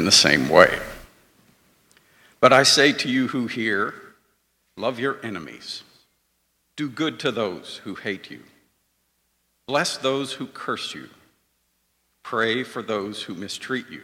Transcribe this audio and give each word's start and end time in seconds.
in 0.00 0.06
the 0.06 0.10
same 0.10 0.48
way. 0.48 0.78
But 2.40 2.54
I 2.54 2.62
say 2.62 2.90
to 2.94 3.08
you 3.10 3.28
who 3.28 3.48
hear, 3.48 3.92
love 4.74 4.98
your 4.98 5.18
enemies, 5.22 5.82
do 6.74 6.88
good 6.88 7.20
to 7.20 7.30
those 7.30 7.82
who 7.84 7.94
hate 7.94 8.30
you, 8.30 8.40
bless 9.66 9.98
those 9.98 10.32
who 10.32 10.46
curse 10.46 10.94
you, 10.94 11.10
pray 12.22 12.64
for 12.64 12.80
those 12.80 13.24
who 13.24 13.34
mistreat 13.34 13.90
you. 13.90 14.00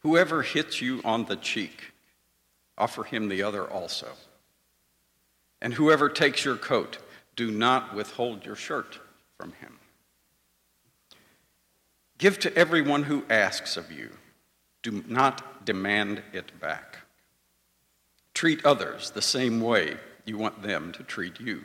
Whoever 0.00 0.42
hits 0.42 0.80
you 0.80 1.00
on 1.04 1.26
the 1.26 1.36
cheek, 1.36 1.92
offer 2.76 3.04
him 3.04 3.28
the 3.28 3.44
other 3.44 3.70
also. 3.70 4.08
And 5.60 5.74
whoever 5.74 6.08
takes 6.08 6.44
your 6.44 6.56
coat, 6.56 6.98
do 7.36 7.52
not 7.52 7.94
withhold 7.94 8.44
your 8.44 8.56
shirt 8.56 8.98
from 9.38 9.52
him. 9.60 9.78
Give 12.22 12.38
to 12.38 12.56
everyone 12.56 13.02
who 13.02 13.24
asks 13.28 13.76
of 13.76 13.90
you. 13.90 14.08
Do 14.84 15.02
not 15.08 15.64
demand 15.64 16.22
it 16.32 16.60
back. 16.60 16.98
Treat 18.32 18.64
others 18.64 19.10
the 19.10 19.20
same 19.20 19.60
way 19.60 19.96
you 20.24 20.38
want 20.38 20.62
them 20.62 20.92
to 20.92 21.02
treat 21.02 21.40
you. 21.40 21.64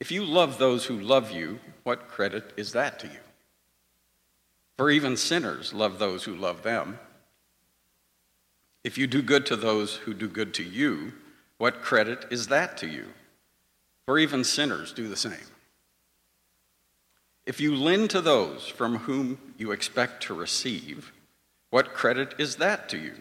If 0.00 0.10
you 0.10 0.24
love 0.24 0.58
those 0.58 0.86
who 0.86 0.98
love 0.98 1.30
you, 1.30 1.60
what 1.84 2.08
credit 2.08 2.52
is 2.56 2.72
that 2.72 2.98
to 2.98 3.06
you? 3.06 3.20
For 4.78 4.90
even 4.90 5.16
sinners 5.16 5.72
love 5.72 6.00
those 6.00 6.24
who 6.24 6.34
love 6.34 6.64
them. 6.64 6.98
If 8.82 8.98
you 8.98 9.06
do 9.06 9.22
good 9.22 9.46
to 9.46 9.54
those 9.54 9.94
who 9.94 10.12
do 10.12 10.26
good 10.26 10.52
to 10.54 10.64
you, 10.64 11.12
what 11.58 11.82
credit 11.82 12.26
is 12.30 12.48
that 12.48 12.76
to 12.78 12.88
you? 12.88 13.06
For 14.06 14.18
even 14.18 14.42
sinners 14.42 14.92
do 14.92 15.06
the 15.06 15.16
same. 15.16 15.53
If 17.46 17.60
you 17.60 17.74
lend 17.74 18.10
to 18.10 18.20
those 18.20 18.66
from 18.66 18.98
whom 18.98 19.38
you 19.58 19.70
expect 19.70 20.22
to 20.24 20.34
receive, 20.34 21.12
what 21.70 21.92
credit 21.92 22.34
is 22.38 22.56
that 22.56 22.88
to 22.90 22.98
you? 22.98 23.14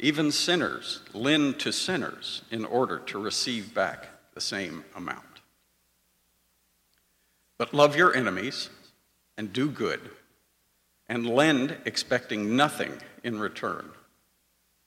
Even 0.00 0.30
sinners 0.30 1.00
lend 1.12 1.58
to 1.60 1.72
sinners 1.72 2.42
in 2.50 2.64
order 2.64 3.00
to 3.00 3.18
receive 3.18 3.74
back 3.74 4.08
the 4.34 4.40
same 4.40 4.84
amount. 4.94 5.24
But 7.58 7.74
love 7.74 7.96
your 7.96 8.14
enemies 8.14 8.70
and 9.36 9.52
do 9.52 9.68
good, 9.68 10.00
and 11.08 11.28
lend 11.28 11.76
expecting 11.84 12.56
nothing 12.56 12.92
in 13.24 13.40
return, 13.40 13.90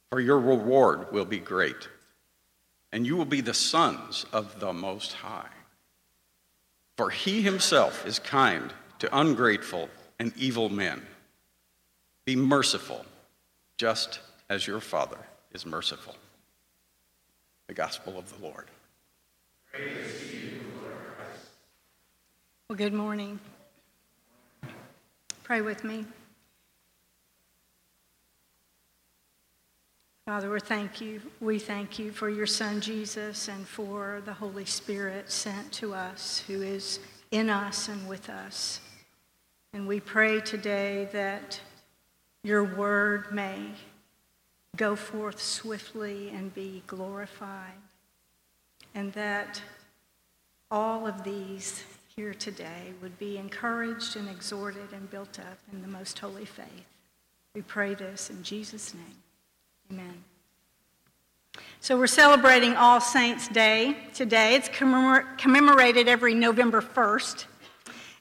for 0.09 0.19
your 0.19 0.39
reward 0.39 1.11
will 1.11 1.25
be 1.25 1.39
great, 1.39 1.89
and 2.91 3.05
you 3.05 3.17
will 3.17 3.25
be 3.25 3.41
the 3.41 3.53
sons 3.53 4.25
of 4.31 4.59
the 4.59 4.73
Most 4.73 5.13
High. 5.13 5.49
For 6.97 7.09
he 7.09 7.41
himself 7.41 8.05
is 8.05 8.19
kind 8.19 8.73
to 8.99 9.17
ungrateful 9.17 9.89
and 10.19 10.31
evil 10.37 10.69
men. 10.69 11.01
Be 12.25 12.35
merciful, 12.35 13.05
just 13.77 14.19
as 14.49 14.67
your 14.67 14.79
Father 14.79 15.17
is 15.51 15.65
merciful. 15.65 16.15
The 17.67 17.73
Gospel 17.73 18.17
of 18.17 18.29
the 18.37 18.45
Lord. 18.45 18.67
Well, 22.67 22.77
good 22.77 22.93
morning. 22.93 23.39
Pray 25.43 25.61
with 25.61 25.83
me. 25.83 26.05
Father, 30.25 30.51
we 30.51 30.59
thank 30.59 31.01
you. 31.01 31.19
We 31.39 31.57
thank 31.57 31.97
you 31.97 32.11
for 32.11 32.29
your 32.29 32.45
Son 32.45 32.79
Jesus 32.79 33.47
and 33.47 33.67
for 33.67 34.21
the 34.23 34.33
Holy 34.33 34.65
Spirit 34.65 35.31
sent 35.31 35.71
to 35.73 35.95
us, 35.95 36.43
who 36.45 36.61
is 36.61 36.99
in 37.31 37.49
us 37.49 37.87
and 37.87 38.07
with 38.07 38.29
us. 38.29 38.81
And 39.73 39.87
we 39.87 39.99
pray 39.99 40.39
today 40.39 41.09
that 41.11 41.59
your 42.43 42.63
word 42.63 43.33
may 43.33 43.71
go 44.75 44.95
forth 44.95 45.41
swiftly 45.41 46.29
and 46.29 46.53
be 46.53 46.83
glorified, 46.85 47.81
and 48.93 49.11
that 49.13 49.59
all 50.69 51.07
of 51.07 51.23
these 51.23 51.83
here 52.15 52.35
today 52.35 52.93
would 53.01 53.17
be 53.17 53.39
encouraged 53.39 54.15
and 54.15 54.29
exhorted 54.29 54.93
and 54.93 55.09
built 55.09 55.39
up 55.39 55.57
in 55.73 55.81
the 55.81 55.87
most 55.87 56.19
holy 56.19 56.45
faith. 56.45 56.85
We 57.55 57.63
pray 57.63 57.95
this 57.95 58.29
in 58.29 58.43
Jesus' 58.43 58.93
name. 58.93 59.23
Amen. 59.91 60.23
So 61.81 61.97
we're 61.97 62.07
celebrating 62.07 62.77
All 62.77 63.01
Saints' 63.01 63.49
Day 63.49 63.97
today. 64.13 64.55
It's 64.55 64.69
commemorated 64.69 66.07
every 66.07 66.33
November 66.33 66.81
1st. 66.81 67.43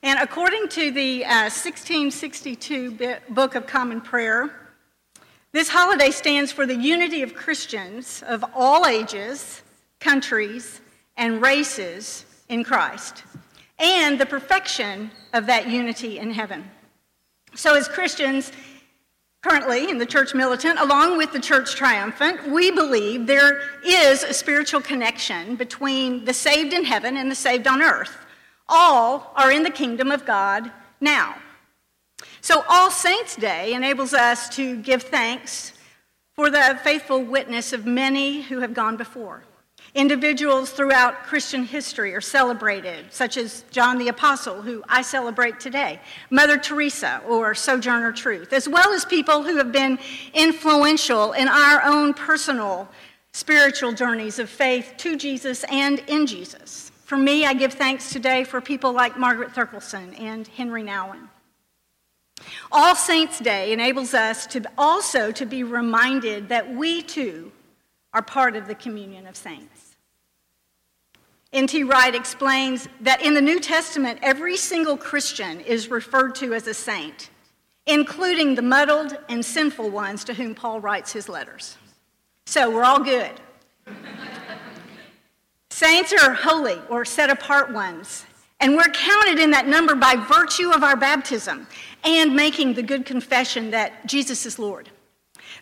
And 0.02 0.18
according 0.18 0.66
to 0.70 0.90
the 0.90 1.24
uh, 1.24 1.46
1662 1.46 3.18
Book 3.28 3.54
of 3.54 3.68
Common 3.68 4.00
Prayer, 4.00 4.72
this 5.52 5.68
holiday 5.68 6.10
stands 6.10 6.50
for 6.50 6.66
the 6.66 6.74
unity 6.74 7.22
of 7.22 7.34
Christians 7.34 8.24
of 8.26 8.44
all 8.52 8.84
ages, 8.84 9.62
countries, 10.00 10.80
and 11.16 11.40
races 11.40 12.24
in 12.48 12.64
Christ, 12.64 13.22
and 13.78 14.18
the 14.18 14.26
perfection 14.26 15.12
of 15.32 15.46
that 15.46 15.68
unity 15.68 16.18
in 16.18 16.32
heaven. 16.32 16.68
So, 17.54 17.76
as 17.76 17.86
Christians, 17.86 18.50
Currently, 19.42 19.88
in 19.88 19.96
the 19.96 20.04
church 20.04 20.34
militant, 20.34 20.78
along 20.78 21.16
with 21.16 21.32
the 21.32 21.40
church 21.40 21.74
triumphant, 21.74 22.50
we 22.50 22.70
believe 22.70 23.26
there 23.26 23.62
is 23.82 24.22
a 24.22 24.34
spiritual 24.34 24.82
connection 24.82 25.56
between 25.56 26.26
the 26.26 26.34
saved 26.34 26.74
in 26.74 26.84
heaven 26.84 27.16
and 27.16 27.30
the 27.30 27.34
saved 27.34 27.66
on 27.66 27.80
earth. 27.80 28.18
All 28.68 29.32
are 29.34 29.50
in 29.50 29.62
the 29.62 29.70
kingdom 29.70 30.10
of 30.10 30.26
God 30.26 30.70
now. 31.00 31.36
So, 32.42 32.64
All 32.68 32.90
Saints' 32.90 33.34
Day 33.34 33.72
enables 33.72 34.12
us 34.12 34.54
to 34.56 34.76
give 34.82 35.04
thanks 35.04 35.72
for 36.34 36.50
the 36.50 36.78
faithful 36.84 37.22
witness 37.22 37.72
of 37.72 37.86
many 37.86 38.42
who 38.42 38.60
have 38.60 38.74
gone 38.74 38.98
before. 38.98 39.44
Individuals 39.94 40.70
throughout 40.70 41.24
Christian 41.24 41.64
history 41.64 42.14
are 42.14 42.20
celebrated, 42.20 43.12
such 43.12 43.36
as 43.36 43.64
John 43.72 43.98
the 43.98 44.08
Apostle, 44.08 44.62
who 44.62 44.84
I 44.88 45.02
celebrate 45.02 45.58
today, 45.58 46.00
Mother 46.30 46.58
Teresa, 46.58 47.20
or 47.26 47.54
Sojourner 47.54 48.12
Truth, 48.12 48.52
as 48.52 48.68
well 48.68 48.92
as 48.92 49.04
people 49.04 49.42
who 49.42 49.56
have 49.56 49.72
been 49.72 49.98
influential 50.32 51.32
in 51.32 51.48
our 51.48 51.82
own 51.82 52.14
personal 52.14 52.88
spiritual 53.32 53.92
journeys 53.92 54.38
of 54.38 54.48
faith 54.48 54.94
to 54.98 55.16
Jesus 55.16 55.64
and 55.64 55.98
in 56.06 56.26
Jesus. 56.26 56.92
For 57.04 57.16
me, 57.16 57.44
I 57.44 57.54
give 57.54 57.72
thanks 57.72 58.12
today 58.12 58.44
for 58.44 58.60
people 58.60 58.92
like 58.92 59.18
Margaret 59.18 59.50
Thurkelson 59.50 60.18
and 60.20 60.46
Henri 60.46 60.84
Nouwen. 60.84 61.28
All 62.70 62.94
Saints' 62.94 63.40
Day 63.40 63.72
enables 63.72 64.14
us 64.14 64.46
to 64.48 64.62
also 64.78 65.32
to 65.32 65.44
be 65.44 65.64
reminded 65.64 66.48
that 66.48 66.72
we 66.72 67.02
too 67.02 67.50
are 68.12 68.22
part 68.22 68.56
of 68.56 68.66
the 68.66 68.74
communion 68.74 69.26
of 69.26 69.36
saints. 69.36 69.96
N.T. 71.52 71.82
Wright 71.82 72.14
explains 72.14 72.88
that 73.00 73.22
in 73.22 73.34
the 73.34 73.40
New 73.40 73.58
Testament, 73.58 74.20
every 74.22 74.56
single 74.56 74.96
Christian 74.96 75.60
is 75.60 75.88
referred 75.88 76.36
to 76.36 76.54
as 76.54 76.68
a 76.68 76.74
saint, 76.74 77.30
including 77.86 78.54
the 78.54 78.62
muddled 78.62 79.18
and 79.28 79.44
sinful 79.44 79.90
ones 79.90 80.22
to 80.24 80.34
whom 80.34 80.54
Paul 80.54 80.80
writes 80.80 81.12
his 81.12 81.28
letters. 81.28 81.76
So 82.46 82.70
we're 82.70 82.84
all 82.84 83.02
good. 83.02 83.32
Saints 85.70 86.12
are 86.12 86.34
holy 86.34 86.78
or 86.88 87.04
set 87.04 87.30
apart 87.30 87.72
ones, 87.72 88.26
and 88.60 88.76
we're 88.76 88.90
counted 88.92 89.40
in 89.40 89.50
that 89.50 89.66
number 89.66 89.96
by 89.96 90.14
virtue 90.14 90.70
of 90.70 90.84
our 90.84 90.96
baptism 90.96 91.66
and 92.04 92.36
making 92.36 92.74
the 92.74 92.82
good 92.82 93.04
confession 93.04 93.70
that 93.72 94.06
Jesus 94.06 94.46
is 94.46 94.58
Lord. 94.58 94.88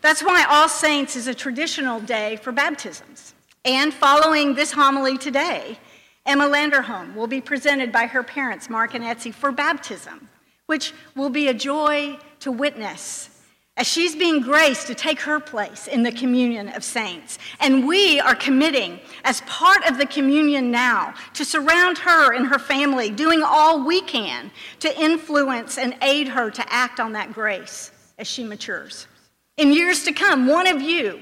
That's 0.00 0.22
why 0.22 0.44
All 0.48 0.68
Saints 0.68 1.16
is 1.16 1.26
a 1.26 1.34
traditional 1.34 2.00
day 2.00 2.36
for 2.36 2.52
baptisms. 2.52 3.34
And 3.64 3.92
following 3.92 4.54
this 4.54 4.72
homily 4.72 5.18
today, 5.18 5.78
Emma 6.24 6.44
Landerholm 6.44 7.14
will 7.14 7.26
be 7.26 7.40
presented 7.40 7.90
by 7.90 8.06
her 8.06 8.22
parents, 8.22 8.70
Mark 8.70 8.94
and 8.94 9.04
Etsy, 9.04 9.32
for 9.32 9.50
baptism, 9.50 10.28
which 10.66 10.92
will 11.16 11.30
be 11.30 11.48
a 11.48 11.54
joy 11.54 12.18
to 12.40 12.52
witness 12.52 13.30
as 13.78 13.86
she's 13.86 14.16
being 14.16 14.40
graced 14.40 14.88
to 14.88 14.94
take 14.94 15.20
her 15.20 15.38
place 15.38 15.86
in 15.86 16.02
the 16.02 16.10
communion 16.10 16.68
of 16.70 16.82
saints. 16.82 17.38
And 17.60 17.86
we 17.86 18.18
are 18.18 18.34
committing, 18.34 18.98
as 19.24 19.40
part 19.42 19.88
of 19.88 19.98
the 19.98 20.06
communion 20.06 20.70
now, 20.70 21.14
to 21.34 21.44
surround 21.44 21.96
her 21.98 22.34
and 22.34 22.46
her 22.48 22.58
family, 22.58 23.08
doing 23.08 23.40
all 23.42 23.86
we 23.86 24.00
can 24.02 24.50
to 24.80 25.00
influence 25.00 25.78
and 25.78 25.96
aid 26.02 26.26
her 26.26 26.50
to 26.50 26.72
act 26.72 26.98
on 26.98 27.12
that 27.12 27.32
grace 27.32 27.92
as 28.18 28.26
she 28.26 28.42
matures. 28.42 29.06
In 29.58 29.72
years 29.72 30.04
to 30.04 30.12
come, 30.12 30.46
one 30.46 30.68
of 30.68 30.80
you 30.80 31.20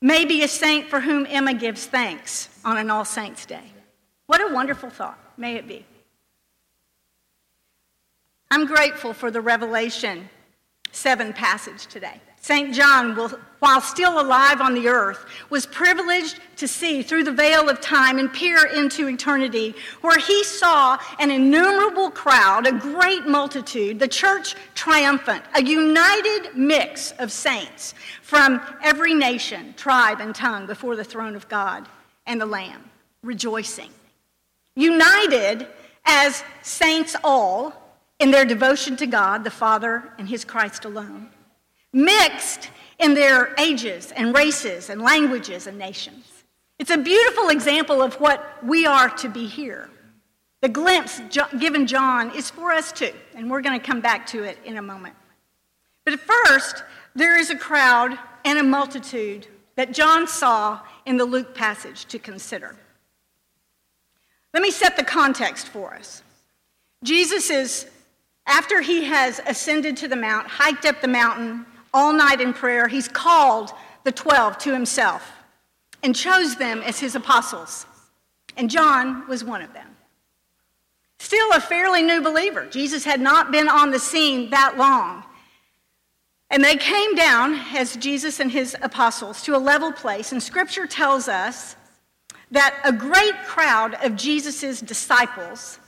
may 0.00 0.24
be 0.24 0.42
a 0.42 0.48
saint 0.48 0.88
for 0.88 1.00
whom 1.00 1.26
Emma 1.28 1.52
gives 1.52 1.84
thanks 1.84 2.48
on 2.64 2.78
an 2.78 2.90
All 2.90 3.04
Saints' 3.04 3.44
Day. 3.44 3.72
What 4.26 4.40
a 4.40 4.54
wonderful 4.54 4.88
thought. 4.88 5.18
May 5.36 5.56
it 5.56 5.68
be. 5.68 5.84
I'm 8.50 8.64
grateful 8.66 9.12
for 9.12 9.30
the 9.30 9.42
Revelation 9.42 10.30
7 10.92 11.34
passage 11.34 11.86
today. 11.86 12.22
St. 12.48 12.74
John, 12.74 13.14
while 13.58 13.82
still 13.82 14.18
alive 14.18 14.62
on 14.62 14.72
the 14.72 14.88
earth, 14.88 15.26
was 15.50 15.66
privileged 15.66 16.40
to 16.56 16.66
see 16.66 17.02
through 17.02 17.24
the 17.24 17.30
veil 17.30 17.68
of 17.68 17.78
time 17.82 18.18
and 18.18 18.32
peer 18.32 18.64
into 18.64 19.06
eternity, 19.06 19.74
where 20.00 20.16
he 20.16 20.42
saw 20.44 20.96
an 21.18 21.30
innumerable 21.30 22.10
crowd, 22.10 22.66
a 22.66 22.72
great 22.72 23.26
multitude, 23.26 23.98
the 23.98 24.08
church 24.08 24.54
triumphant, 24.74 25.44
a 25.56 25.62
united 25.62 26.56
mix 26.56 27.10
of 27.18 27.30
saints 27.30 27.92
from 28.22 28.62
every 28.82 29.12
nation, 29.12 29.74
tribe, 29.76 30.22
and 30.22 30.34
tongue 30.34 30.64
before 30.66 30.96
the 30.96 31.04
throne 31.04 31.36
of 31.36 31.46
God 31.50 31.86
and 32.24 32.40
the 32.40 32.46
Lamb, 32.46 32.82
rejoicing. 33.22 33.90
United 34.74 35.66
as 36.06 36.42
saints 36.62 37.14
all 37.22 37.74
in 38.18 38.30
their 38.30 38.46
devotion 38.46 38.96
to 38.96 39.06
God, 39.06 39.44
the 39.44 39.50
Father, 39.50 40.14
and 40.16 40.30
his 40.30 40.46
Christ 40.46 40.86
alone 40.86 41.28
mixed 41.92 42.70
in 42.98 43.14
their 43.14 43.54
ages 43.58 44.12
and 44.12 44.34
races 44.34 44.90
and 44.90 45.02
languages 45.02 45.66
and 45.66 45.78
nations. 45.78 46.44
It's 46.78 46.90
a 46.90 46.98
beautiful 46.98 47.48
example 47.48 48.02
of 48.02 48.14
what 48.14 48.64
we 48.64 48.86
are 48.86 49.08
to 49.10 49.28
be 49.28 49.46
here. 49.46 49.90
The 50.60 50.68
glimpse 50.68 51.20
given 51.58 51.86
John 51.86 52.34
is 52.34 52.50
for 52.50 52.72
us 52.72 52.92
too, 52.92 53.12
and 53.34 53.50
we're 53.50 53.60
going 53.60 53.78
to 53.78 53.86
come 53.86 54.00
back 54.00 54.26
to 54.28 54.42
it 54.42 54.58
in 54.64 54.76
a 54.76 54.82
moment. 54.82 55.14
But 56.04 56.14
at 56.14 56.20
first, 56.20 56.84
there 57.14 57.38
is 57.38 57.50
a 57.50 57.56
crowd 57.56 58.18
and 58.44 58.58
a 58.58 58.62
multitude 58.62 59.46
that 59.76 59.92
John 59.92 60.26
saw 60.26 60.80
in 61.06 61.16
the 61.16 61.24
Luke 61.24 61.54
passage 61.54 62.06
to 62.06 62.18
consider. 62.18 62.76
Let 64.54 64.62
me 64.62 64.70
set 64.70 64.96
the 64.96 65.04
context 65.04 65.68
for 65.68 65.94
us. 65.94 66.22
Jesus 67.04 67.50
is, 67.50 67.86
after 68.46 68.80
he 68.80 69.04
has 69.04 69.40
ascended 69.46 69.96
to 69.98 70.08
the 70.08 70.16
mount, 70.16 70.48
hiked 70.48 70.84
up 70.84 71.00
the 71.00 71.08
mountain, 71.08 71.66
all 71.92 72.12
night 72.12 72.40
in 72.40 72.52
prayer, 72.52 72.88
he's 72.88 73.08
called 73.08 73.72
the 74.04 74.12
12 74.12 74.58
to 74.58 74.72
himself 74.72 75.32
and 76.02 76.14
chose 76.14 76.56
them 76.56 76.80
as 76.82 76.98
his 76.98 77.14
apostles. 77.14 77.86
And 78.56 78.70
John 78.70 79.26
was 79.28 79.44
one 79.44 79.62
of 79.62 79.72
them. 79.72 79.96
Still 81.18 81.52
a 81.52 81.60
fairly 81.60 82.02
new 82.02 82.20
believer. 82.20 82.66
Jesus 82.66 83.04
had 83.04 83.20
not 83.20 83.50
been 83.50 83.68
on 83.68 83.90
the 83.90 83.98
scene 83.98 84.50
that 84.50 84.76
long. 84.76 85.24
And 86.50 86.64
they 86.64 86.76
came 86.76 87.14
down, 87.14 87.54
as 87.74 87.96
Jesus 87.96 88.40
and 88.40 88.50
his 88.50 88.74
apostles, 88.80 89.42
to 89.42 89.54
a 89.54 89.58
level 89.58 89.92
place. 89.92 90.32
And 90.32 90.42
scripture 90.42 90.86
tells 90.86 91.28
us 91.28 91.76
that 92.50 92.80
a 92.84 92.92
great 92.92 93.34
crowd 93.44 93.94
of 94.02 94.16
Jesus' 94.16 94.80
disciples 94.80 95.78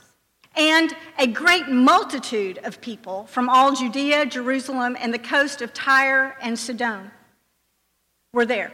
and 0.55 0.95
a 1.17 1.27
great 1.27 1.69
multitude 1.69 2.59
of 2.63 2.81
people 2.81 3.25
from 3.27 3.49
all 3.49 3.73
Judea, 3.73 4.25
Jerusalem, 4.25 4.97
and 4.99 5.13
the 5.13 5.19
coast 5.19 5.61
of 5.61 5.73
Tyre 5.73 6.35
and 6.41 6.57
Sidon 6.57 7.11
were 8.33 8.45
there. 8.45 8.71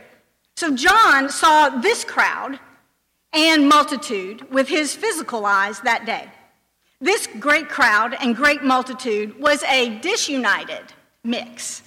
So 0.56 0.76
John 0.76 1.30
saw 1.30 1.70
this 1.70 2.04
crowd 2.04 2.60
and 3.34 3.70
multitude 3.70 4.52
with 4.52 4.68
his 4.68 4.96
physical 4.96 5.46
eyes 5.46 5.80
that 5.82 6.06
day. 6.06 6.28
This 7.00 7.28
great 7.40 7.70
crowd 7.70 8.16
and 8.20 8.36
great 8.36 8.64
multitude 8.64 9.40
was 9.40 9.62
a 9.64 10.00
disunited 10.00 10.94
mix 11.24 11.84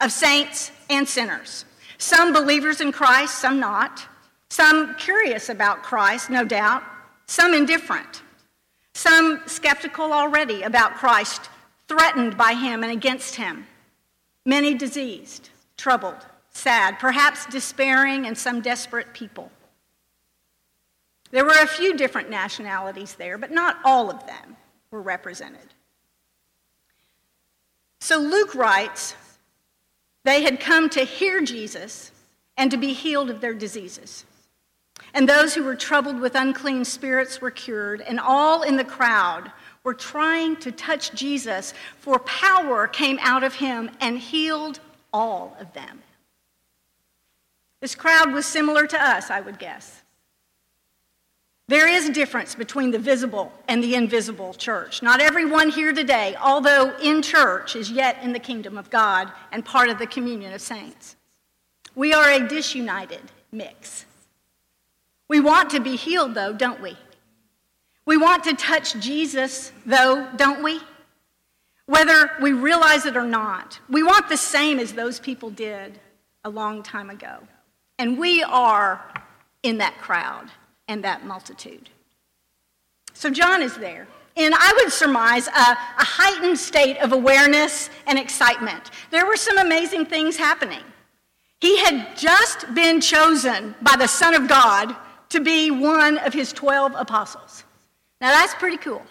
of 0.00 0.12
saints 0.12 0.70
and 0.88 1.08
sinners. 1.08 1.64
Some 1.98 2.32
believers 2.32 2.80
in 2.80 2.92
Christ, 2.92 3.38
some 3.38 3.58
not. 3.58 4.06
Some 4.50 4.94
curious 4.94 5.48
about 5.48 5.82
Christ, 5.82 6.30
no 6.30 6.44
doubt. 6.44 6.84
Some 7.26 7.54
indifferent. 7.54 8.22
Some 8.94 9.42
skeptical 9.46 10.12
already 10.12 10.62
about 10.62 10.94
Christ, 10.94 11.50
threatened 11.88 12.36
by 12.36 12.54
him 12.54 12.82
and 12.82 12.92
against 12.92 13.34
him. 13.34 13.66
Many 14.46 14.74
diseased, 14.74 15.50
troubled, 15.76 16.26
sad, 16.50 16.98
perhaps 16.98 17.46
despairing, 17.46 18.26
and 18.26 18.38
some 18.38 18.60
desperate 18.60 19.12
people. 19.12 19.50
There 21.30 21.44
were 21.44 21.60
a 21.60 21.66
few 21.66 21.96
different 21.96 22.30
nationalities 22.30 23.14
there, 23.14 23.36
but 23.36 23.50
not 23.50 23.78
all 23.84 24.10
of 24.10 24.24
them 24.26 24.56
were 24.90 25.02
represented. 25.02 25.74
So 27.98 28.18
Luke 28.18 28.54
writes 28.54 29.16
they 30.22 30.42
had 30.42 30.60
come 30.60 30.88
to 30.90 31.04
hear 31.04 31.42
Jesus 31.42 32.12
and 32.56 32.70
to 32.70 32.76
be 32.76 32.92
healed 32.92 33.30
of 33.30 33.40
their 33.40 33.54
diseases. 33.54 34.24
And 35.12 35.28
those 35.28 35.54
who 35.54 35.62
were 35.62 35.76
troubled 35.76 36.20
with 36.20 36.34
unclean 36.34 36.84
spirits 36.84 37.40
were 37.40 37.50
cured, 37.50 38.00
and 38.00 38.18
all 38.18 38.62
in 38.62 38.76
the 38.76 38.84
crowd 38.84 39.52
were 39.84 39.94
trying 39.94 40.56
to 40.56 40.72
touch 40.72 41.12
Jesus, 41.12 41.74
for 41.98 42.18
power 42.20 42.88
came 42.88 43.18
out 43.20 43.44
of 43.44 43.54
him 43.54 43.90
and 44.00 44.18
healed 44.18 44.80
all 45.12 45.56
of 45.60 45.72
them. 45.72 46.02
This 47.80 47.94
crowd 47.94 48.32
was 48.32 48.46
similar 48.46 48.86
to 48.86 49.00
us, 49.00 49.30
I 49.30 49.40
would 49.40 49.58
guess. 49.58 50.02
There 51.68 51.88
is 51.88 52.08
a 52.08 52.12
difference 52.12 52.54
between 52.54 52.90
the 52.90 52.98
visible 52.98 53.52
and 53.68 53.82
the 53.82 53.94
invisible 53.94 54.52
church. 54.54 55.02
Not 55.02 55.20
everyone 55.20 55.70
here 55.70 55.92
today, 55.92 56.36
although 56.40 56.94
in 56.98 57.22
church, 57.22 57.74
is 57.76 57.90
yet 57.90 58.22
in 58.22 58.32
the 58.32 58.38
kingdom 58.38 58.76
of 58.76 58.90
God 58.90 59.32
and 59.50 59.64
part 59.64 59.88
of 59.88 59.98
the 59.98 60.06
communion 60.06 60.52
of 60.52 60.60
saints. 60.60 61.16
We 61.94 62.12
are 62.12 62.30
a 62.30 62.46
disunited 62.46 63.22
mix. 63.50 64.04
We 65.28 65.40
want 65.40 65.70
to 65.70 65.80
be 65.80 65.96
healed, 65.96 66.34
though, 66.34 66.52
don't 66.52 66.80
we? 66.80 66.96
We 68.06 68.16
want 68.16 68.44
to 68.44 68.54
touch 68.54 68.94
Jesus, 69.00 69.72
though, 69.86 70.28
don't 70.36 70.62
we? 70.62 70.80
Whether 71.86 72.30
we 72.40 72.52
realize 72.52 73.06
it 73.06 73.16
or 73.16 73.24
not, 73.24 73.78
we 73.88 74.02
want 74.02 74.28
the 74.28 74.36
same 74.36 74.78
as 74.78 74.92
those 74.92 75.20
people 75.20 75.50
did 75.50 75.98
a 76.44 76.50
long 76.50 76.82
time 76.82 77.10
ago. 77.10 77.38
And 77.98 78.18
we 78.18 78.42
are 78.42 79.04
in 79.62 79.78
that 79.78 79.98
crowd 79.98 80.50
and 80.88 81.04
that 81.04 81.24
multitude. 81.24 81.90
So 83.14 83.30
John 83.30 83.62
is 83.62 83.76
there. 83.76 84.06
And 84.36 84.52
I 84.54 84.72
would 84.76 84.92
surmise 84.92 85.46
a, 85.46 85.50
a, 85.50 86.04
heightened 86.04 86.58
state 86.58 86.98
of 86.98 87.12
awareness 87.12 87.88
and 88.08 88.18
excitement. 88.18 88.90
There 89.12 89.26
were 89.26 89.36
some 89.36 89.58
amazing 89.58 90.06
things 90.06 90.36
happening. 90.36 90.82
He 91.60 91.78
had 91.78 92.16
just 92.16 92.74
been 92.74 93.00
chosen 93.00 93.76
by 93.80 93.94
the 93.96 94.08
Son 94.08 94.34
of 94.34 94.48
God 94.48 94.96
to 95.34 95.40
be 95.40 95.68
one 95.68 96.16
of 96.18 96.32
his 96.32 96.52
12 96.52 96.94
apostles. 96.96 97.64
Now 98.20 98.30
that's 98.30 98.54
pretty 98.54 98.76
cool. 98.76 99.02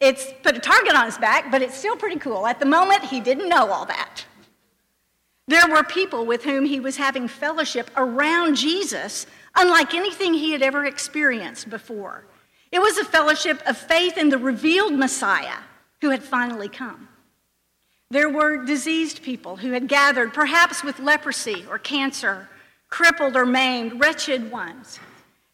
It's 0.00 0.32
put 0.42 0.56
a 0.56 0.60
target 0.60 0.94
on 0.94 1.04
his 1.04 1.18
back, 1.18 1.50
but 1.50 1.60
it's 1.60 1.76
still 1.76 1.94
pretty 1.94 2.18
cool. 2.18 2.46
At 2.46 2.58
the 2.58 2.66
moment, 2.66 3.04
he 3.04 3.20
didn't 3.20 3.50
know 3.50 3.70
all 3.70 3.84
that. 3.84 4.24
There 5.46 5.68
were 5.68 5.84
people 5.84 6.24
with 6.24 6.42
whom 6.42 6.64
he 6.64 6.80
was 6.80 6.96
having 6.96 7.28
fellowship 7.28 7.90
around 7.98 8.56
Jesus, 8.56 9.26
unlike 9.54 9.92
anything 9.92 10.32
he 10.32 10.52
had 10.52 10.62
ever 10.62 10.86
experienced 10.86 11.68
before. 11.68 12.24
It 12.72 12.80
was 12.80 12.96
a 12.96 13.04
fellowship 13.04 13.60
of 13.66 13.76
faith 13.76 14.16
in 14.16 14.30
the 14.30 14.38
revealed 14.38 14.94
Messiah 14.94 15.58
who 16.00 16.08
had 16.10 16.22
finally 16.22 16.70
come. 16.70 17.08
There 18.10 18.30
were 18.30 18.64
diseased 18.64 19.22
people 19.22 19.56
who 19.56 19.72
had 19.72 19.86
gathered, 19.86 20.32
perhaps 20.32 20.82
with 20.82 20.98
leprosy 20.98 21.66
or 21.68 21.78
cancer 21.78 22.48
crippled 22.94 23.34
or 23.34 23.44
maimed, 23.44 23.98
wretched 24.00 24.52
ones. 24.52 25.00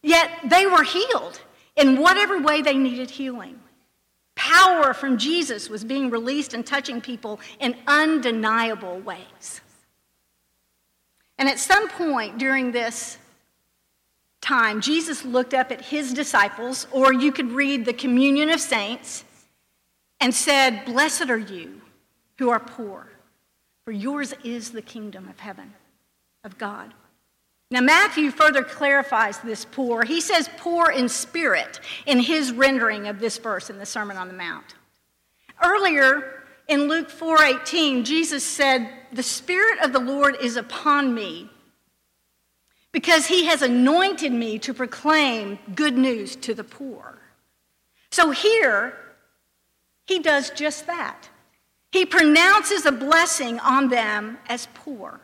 Yet 0.03 0.31
they 0.45 0.67
were 0.67 0.83
healed 0.83 1.41
in 1.75 1.99
whatever 1.99 2.39
way 2.39 2.61
they 2.61 2.77
needed 2.77 3.09
healing. 3.09 3.59
Power 4.35 4.93
from 4.93 5.17
Jesus 5.17 5.71
was 5.71 5.83
being 5.83 6.11
released 6.11 6.53
and 6.53 6.67
touching 6.67 7.01
people 7.01 7.41
in 7.59 7.75
undeniable 7.87 8.99
ways. 8.99 9.63
And 11.39 11.49
at 11.49 11.59
some 11.59 11.89
point 11.89 12.37
during 12.37 12.73
this 12.73 13.17
time, 14.43 14.83
Jesus 14.83 15.25
looked 15.25 15.55
up 15.55 15.73
at 15.73 15.81
his 15.81 16.13
disciples, 16.13 16.87
or 16.93 17.11
you 17.15 17.33
could 17.33 17.53
read 17.53 17.87
the 17.87 17.95
communion 17.95 18.51
of 18.51 18.61
saints, 18.61 19.25
and 20.21 20.35
said, 20.35 20.85
Blessed 20.85 21.31
are 21.31 21.39
you 21.39 21.81
who 22.39 22.51
are 22.51 22.61
poor, 22.61 23.09
for 23.87 23.93
yours 23.93 24.35
is 24.45 24.73
the 24.73 24.83
kingdom 24.83 25.27
of 25.27 25.41
heaven, 25.41 25.73
of 26.45 26.59
God. 26.59 26.93
Now, 27.73 27.81
Matthew 27.81 28.33
further 28.33 28.65
clarifies 28.65 29.39
this 29.39 29.65
poor. 29.65 30.03
He 30.03 30.21
says 30.21 30.51
poor 30.57 30.91
in 30.91 31.09
spirit 31.09 31.79
in 32.05 32.19
his 32.19 32.51
rendering 32.51 33.07
of 33.07 33.21
this 33.21 33.39
verse 33.39 33.71
in 33.71 33.79
the 33.79 33.87
Sermon 33.87 34.17
on 34.17 34.27
the 34.27 34.35
Mount. 34.35 34.75
Earlier 35.63 36.43
in 36.67 36.89
Luke 36.89 37.09
4:18, 37.09 38.05
Jesus 38.05 38.45
said, 38.45 38.93
"The 39.13 39.23
spirit 39.23 39.79
of 39.81 39.93
the 39.93 40.01
Lord 40.01 40.37
is 40.41 40.57
upon 40.57 41.15
me 41.15 41.51
because 42.91 43.27
he 43.27 43.45
has 43.47 43.63
anointed 43.63 44.33
me 44.33 44.59
to 44.59 44.75
proclaim 44.75 45.59
good 45.75 45.97
news 45.97 46.35
to 46.37 46.55
the 46.55 46.65
poor." 46.65 47.21
So 48.11 48.33
here 48.33 48.99
he 50.07 50.19
does 50.19 50.51
just 50.51 50.87
that. 50.89 51.29
He 51.93 52.05
pronounces 52.05 52.85
a 52.85 52.93
blessing 52.93 53.61
on 53.61 53.89
them 53.89 54.39
as 54.49 54.67
poor. 54.75 55.21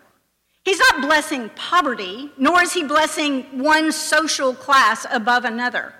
He's 0.66 0.80
not 0.80 1.00
blessing 1.00 1.48
poverty, 1.50 2.32
nor 2.36 2.60
is 2.60 2.72
he 2.72 2.82
blessing 2.82 3.44
one 3.62 3.92
social 3.92 4.52
class 4.52 5.06
above 5.12 5.44
another. 5.44 5.94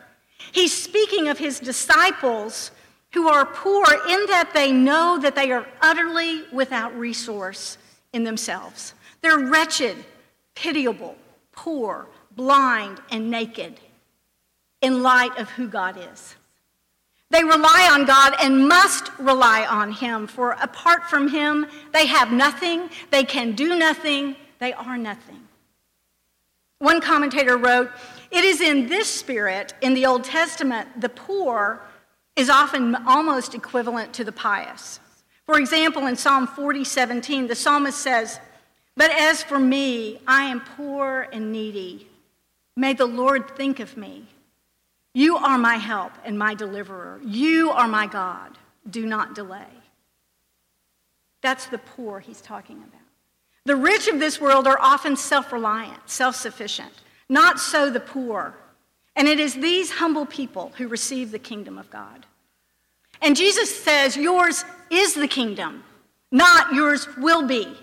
He's 0.51 0.77
speaking 0.77 1.29
of 1.29 1.39
his 1.39 1.61
disciples 1.61 2.73
who 3.13 3.29
are 3.29 3.47
poor 3.47 3.87
in 3.87 4.27
that 4.27 4.51
they 4.55 4.73
know 4.73 5.21
that 5.21 5.37
they 5.37 5.53
are 5.53 5.69
utterly 5.81 6.43
without 6.53 6.93
resource 6.99 7.79
in 8.13 8.25
themselves. 8.25 8.95
They're 9.21 9.39
wretched, 9.39 10.05
pitiable, 10.57 11.15
poor, 11.53 12.09
blind, 12.35 13.01
and 13.13 13.31
naked 13.31 13.79
in 14.81 15.01
light 15.01 15.39
of 15.39 15.49
who 15.51 15.69
God 15.69 15.97
is. 16.13 16.35
They 17.31 17.45
rely 17.45 17.89
on 17.93 18.05
God 18.05 18.35
and 18.43 18.67
must 18.67 19.17
rely 19.21 19.65
on 19.65 19.93
Him, 19.93 20.27
for 20.27 20.57
apart 20.61 21.09
from 21.09 21.29
Him, 21.29 21.69
they 21.93 22.07
have 22.07 22.33
nothing, 22.33 22.91
they 23.13 23.23
can 23.23 23.53
do 23.53 23.79
nothing, 23.79 24.35
they 24.59 24.73
are 24.73 24.97
nothing. 24.97 25.49
One 26.79 27.01
commentator 27.01 27.57
wrote, 27.57 27.91
It 28.31 28.45
is 28.45 28.61
in 28.61 28.89
this 28.89 29.09
spirit, 29.09 29.75
in 29.81 29.95
the 29.95 30.07
Old 30.07 30.25
Testament, 30.25 31.01
the 31.01 31.09
poor 31.09 31.81
is 32.37 32.51
often 32.51 32.95
almost 33.07 33.55
equivalent 33.55 34.13
to 34.15 34.25
the 34.25 34.33
pious. 34.33 35.01
For 35.47 35.59
example, 35.59 36.07
in 36.07 36.17
Psalm 36.17 36.47
40, 36.47 36.85
17, 36.85 37.47
the 37.47 37.55
psalmist 37.55 37.99
says, 37.99 38.41
But 38.97 39.11
as 39.11 39.43
for 39.43 39.59
me, 39.59 40.21
I 40.27 40.45
am 40.45 40.61
poor 40.61 41.29
and 41.33 41.51
needy. 41.51 42.09
May 42.77 42.93
the 42.93 43.07
Lord 43.07 43.57
think 43.57 43.81
of 43.81 43.97
me. 43.97 44.27
You 45.15 45.39
are 45.39 45.57
my 45.57 45.77
help 45.77 46.13
and 46.27 46.39
my 46.39 46.53
deliverer. 46.53 47.21
You 47.25 47.71
are 47.71 47.89
my 47.89 48.07
God. 48.07 48.59
Do 48.91 49.07
not 49.07 49.35
delay. 49.35 49.65
That's 51.41 51.67
the 51.67 51.79
poor 51.79 52.21
he's 52.21 52.43
talking 52.43 52.77
about. 52.77 53.06
The 53.67 53.75
rich 53.75 54.07
of 54.07 54.21
this 54.21 54.41
world 54.41 54.69
are 54.69 54.79
often 54.81 55.17
self 55.17 55.53
reliant, 55.53 56.09
self 56.09 56.37
sufficient. 56.37 56.93
Not 57.29 57.59
so 57.59 57.91
the 57.91 57.99
poor. 57.99 58.55
And 59.17 59.27
it 59.27 59.41
is 59.41 59.55
these 59.55 59.91
humble 59.91 60.25
people 60.25 60.73
who 60.77 60.87
receive 60.87 61.33
the 61.33 61.41
kingdom 61.41 61.77
of 61.77 61.91
God. 61.91 62.27
And 63.21 63.35
Jesus 63.35 63.75
says, 63.83 64.17
Yours 64.17 64.65
is 64.89 65.15
the 65.15 65.27
kingdom, 65.27 65.83
not 66.31 66.75
yours 66.75 67.09
will 67.17 67.45
be. 67.45 67.77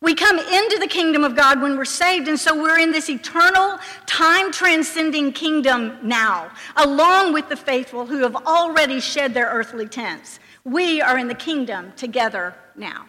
We 0.00 0.16
come 0.16 0.40
into 0.40 0.78
the 0.80 0.88
kingdom 0.88 1.22
of 1.22 1.36
God 1.36 1.62
when 1.62 1.76
we're 1.76 1.84
saved, 1.84 2.26
and 2.26 2.40
so 2.40 2.60
we're 2.60 2.80
in 2.80 2.90
this 2.90 3.08
eternal, 3.08 3.78
time 4.06 4.50
transcending 4.50 5.30
kingdom 5.30 5.98
now, 6.02 6.50
along 6.74 7.32
with 7.32 7.48
the 7.48 7.56
faithful 7.56 8.06
who 8.06 8.18
have 8.18 8.34
already 8.34 8.98
shed 8.98 9.34
their 9.34 9.46
earthly 9.46 9.86
tents. 9.86 10.40
We 10.64 11.00
are 11.00 11.16
in 11.16 11.28
the 11.28 11.36
kingdom 11.36 11.92
together 11.94 12.56
now. 12.74 13.06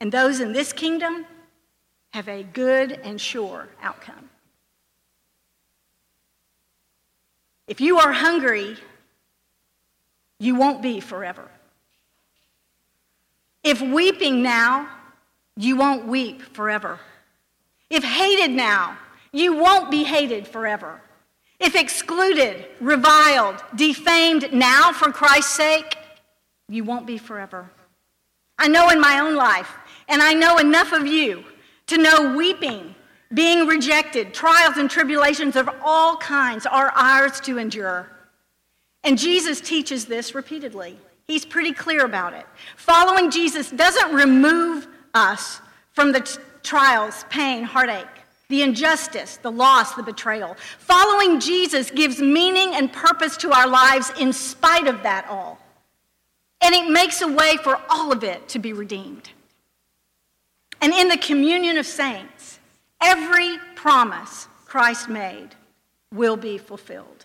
And 0.00 0.10
those 0.12 0.40
in 0.40 0.52
this 0.52 0.72
kingdom 0.72 1.26
have 2.12 2.28
a 2.28 2.42
good 2.42 2.92
and 2.92 3.20
sure 3.20 3.68
outcome. 3.82 4.30
If 7.66 7.80
you 7.80 7.98
are 7.98 8.12
hungry, 8.12 8.76
you 10.38 10.54
won't 10.54 10.82
be 10.82 11.00
forever. 11.00 11.48
If 13.62 13.80
weeping 13.80 14.42
now, 14.42 14.88
you 15.56 15.76
won't 15.76 16.06
weep 16.06 16.42
forever. 16.42 16.98
If 17.88 18.04
hated 18.04 18.50
now, 18.50 18.98
you 19.32 19.56
won't 19.56 19.90
be 19.90 20.04
hated 20.04 20.46
forever. 20.46 21.00
If 21.58 21.74
excluded, 21.74 22.66
reviled, 22.80 23.62
defamed 23.74 24.52
now 24.52 24.92
for 24.92 25.10
Christ's 25.10 25.54
sake, 25.54 25.96
you 26.68 26.84
won't 26.84 27.06
be 27.06 27.16
forever. 27.16 27.70
I 28.58 28.68
know 28.68 28.90
in 28.90 29.00
my 29.00 29.20
own 29.20 29.34
life, 29.34 29.72
and 30.08 30.22
I 30.22 30.34
know 30.34 30.58
enough 30.58 30.92
of 30.92 31.06
you 31.06 31.44
to 31.86 31.98
know 31.98 32.36
weeping, 32.36 32.94
being 33.32 33.66
rejected, 33.66 34.32
trials 34.32 34.76
and 34.76 34.90
tribulations 34.90 35.56
of 35.56 35.68
all 35.82 36.16
kinds 36.16 36.66
are 36.66 36.90
ours 36.94 37.40
to 37.40 37.58
endure. 37.58 38.10
And 39.02 39.18
Jesus 39.18 39.60
teaches 39.60 40.06
this 40.06 40.34
repeatedly. 40.34 40.98
He's 41.26 41.44
pretty 41.44 41.72
clear 41.72 42.04
about 42.04 42.32
it. 42.34 42.46
Following 42.76 43.30
Jesus 43.30 43.70
doesn't 43.70 44.14
remove 44.14 44.86
us 45.14 45.60
from 45.92 46.12
the 46.12 46.20
t- 46.20 46.40
trials, 46.62 47.24
pain, 47.30 47.64
heartache, 47.64 48.06
the 48.48 48.62
injustice, 48.62 49.38
the 49.38 49.50
loss, 49.50 49.94
the 49.94 50.02
betrayal. 50.02 50.56
Following 50.78 51.40
Jesus 51.40 51.90
gives 51.90 52.20
meaning 52.20 52.74
and 52.74 52.92
purpose 52.92 53.36
to 53.38 53.52
our 53.52 53.66
lives 53.66 54.12
in 54.18 54.32
spite 54.32 54.86
of 54.86 55.02
that 55.02 55.26
all. 55.28 55.58
And 56.60 56.74
it 56.74 56.90
makes 56.90 57.20
a 57.20 57.28
way 57.28 57.56
for 57.62 57.80
all 57.88 58.12
of 58.12 58.24
it 58.24 58.48
to 58.50 58.58
be 58.58 58.72
redeemed. 58.72 59.30
And 60.84 60.92
in 60.92 61.08
the 61.08 61.16
communion 61.16 61.78
of 61.78 61.86
saints, 61.86 62.58
every 63.00 63.56
promise 63.74 64.46
Christ 64.66 65.08
made 65.08 65.48
will 66.12 66.36
be 66.36 66.58
fulfilled. 66.58 67.24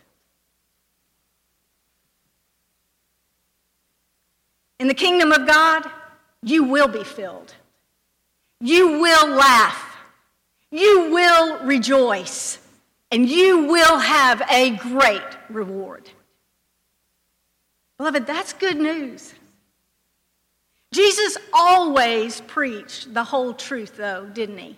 In 4.79 4.87
the 4.87 4.93
kingdom 4.93 5.33
of 5.33 5.45
God, 5.45 5.91
you 6.41 6.63
will 6.63 6.87
be 6.87 7.03
filled. 7.03 7.53
You 8.61 9.01
will 9.01 9.27
laugh. 9.27 9.97
You 10.71 11.11
will 11.11 11.59
rejoice. 11.65 12.59
And 13.11 13.27
you 13.27 13.65
will 13.65 13.97
have 13.99 14.41
a 14.49 14.77
great 14.77 15.37
reward. 15.49 16.09
Beloved, 17.97 18.25
that's 18.25 18.53
good 18.53 18.77
news. 18.77 19.33
Jesus 20.91 21.37
always 21.53 22.41
preached 22.41 23.13
the 23.13 23.23
whole 23.23 23.53
truth, 23.53 23.95
though, 23.97 24.25
didn't 24.25 24.57
he? 24.57 24.75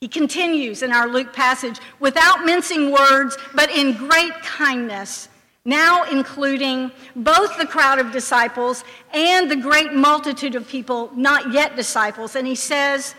He 0.00 0.08
continues 0.08 0.82
in 0.82 0.92
our 0.92 1.08
Luke 1.08 1.32
passage 1.32 1.78
without 1.98 2.44
mincing 2.44 2.92
words, 2.92 3.36
but 3.54 3.70
in 3.70 3.96
great 3.96 4.34
kindness 4.42 5.28
now 5.66 6.04
including 6.04 6.92
both 7.16 7.58
the 7.58 7.66
crowd 7.66 7.98
of 7.98 8.12
disciples 8.12 8.84
and 9.12 9.50
the 9.50 9.56
great 9.56 9.92
multitude 9.92 10.54
of 10.54 10.66
people 10.66 11.10
not 11.14 11.52
yet 11.52 11.76
disciples. 11.76 12.36
And 12.36 12.46
he 12.46 12.54
says, 12.54 13.14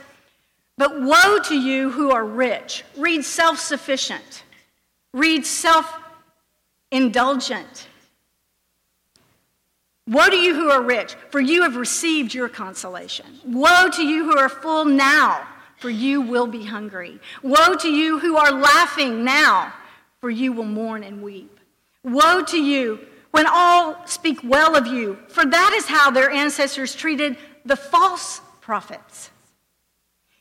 But 0.77 1.01
woe 1.01 1.39
to 1.43 1.55
you 1.55 1.91
who 1.91 2.11
are 2.11 2.25
rich. 2.25 2.83
Read 2.95 3.23
self 3.23 3.59
sufficient, 3.59 4.43
read 5.13 5.45
self 5.45 5.93
indulgent. 6.89 7.86
Woe 10.07 10.29
to 10.29 10.37
you 10.37 10.55
who 10.55 10.69
are 10.69 10.81
rich, 10.81 11.15
for 11.29 11.39
you 11.39 11.63
have 11.63 11.75
received 11.75 12.33
your 12.33 12.47
consolation. 12.47 13.25
Woe 13.45 13.89
to 13.89 14.03
you 14.03 14.23
who 14.23 14.37
are 14.37 14.49
full 14.49 14.85
now, 14.85 15.45
for 15.77 15.89
you 15.89 16.21
will 16.21 16.47
be 16.47 16.63
hungry. 16.63 17.19
Woe 17.43 17.75
to 17.75 17.89
you 17.89 18.17
who 18.19 18.37
are 18.37 18.51
laughing 18.51 19.25
now, 19.25 19.73
for 20.21 20.29
you 20.29 20.53
will 20.53 20.63
mourn 20.63 21.03
and 21.03 21.21
weep. 21.21 21.59
Woe 22.03 22.41
to 22.45 22.57
you 22.57 22.99
when 23.31 23.45
all 23.47 24.07
speak 24.07 24.39
well 24.43 24.75
of 24.75 24.87
you, 24.87 25.17
for 25.27 25.45
that 25.45 25.73
is 25.75 25.85
how 25.85 26.09
their 26.09 26.31
ancestors 26.31 26.95
treated 26.95 27.37
the 27.65 27.75
false 27.75 28.39
prophets. 28.61 29.29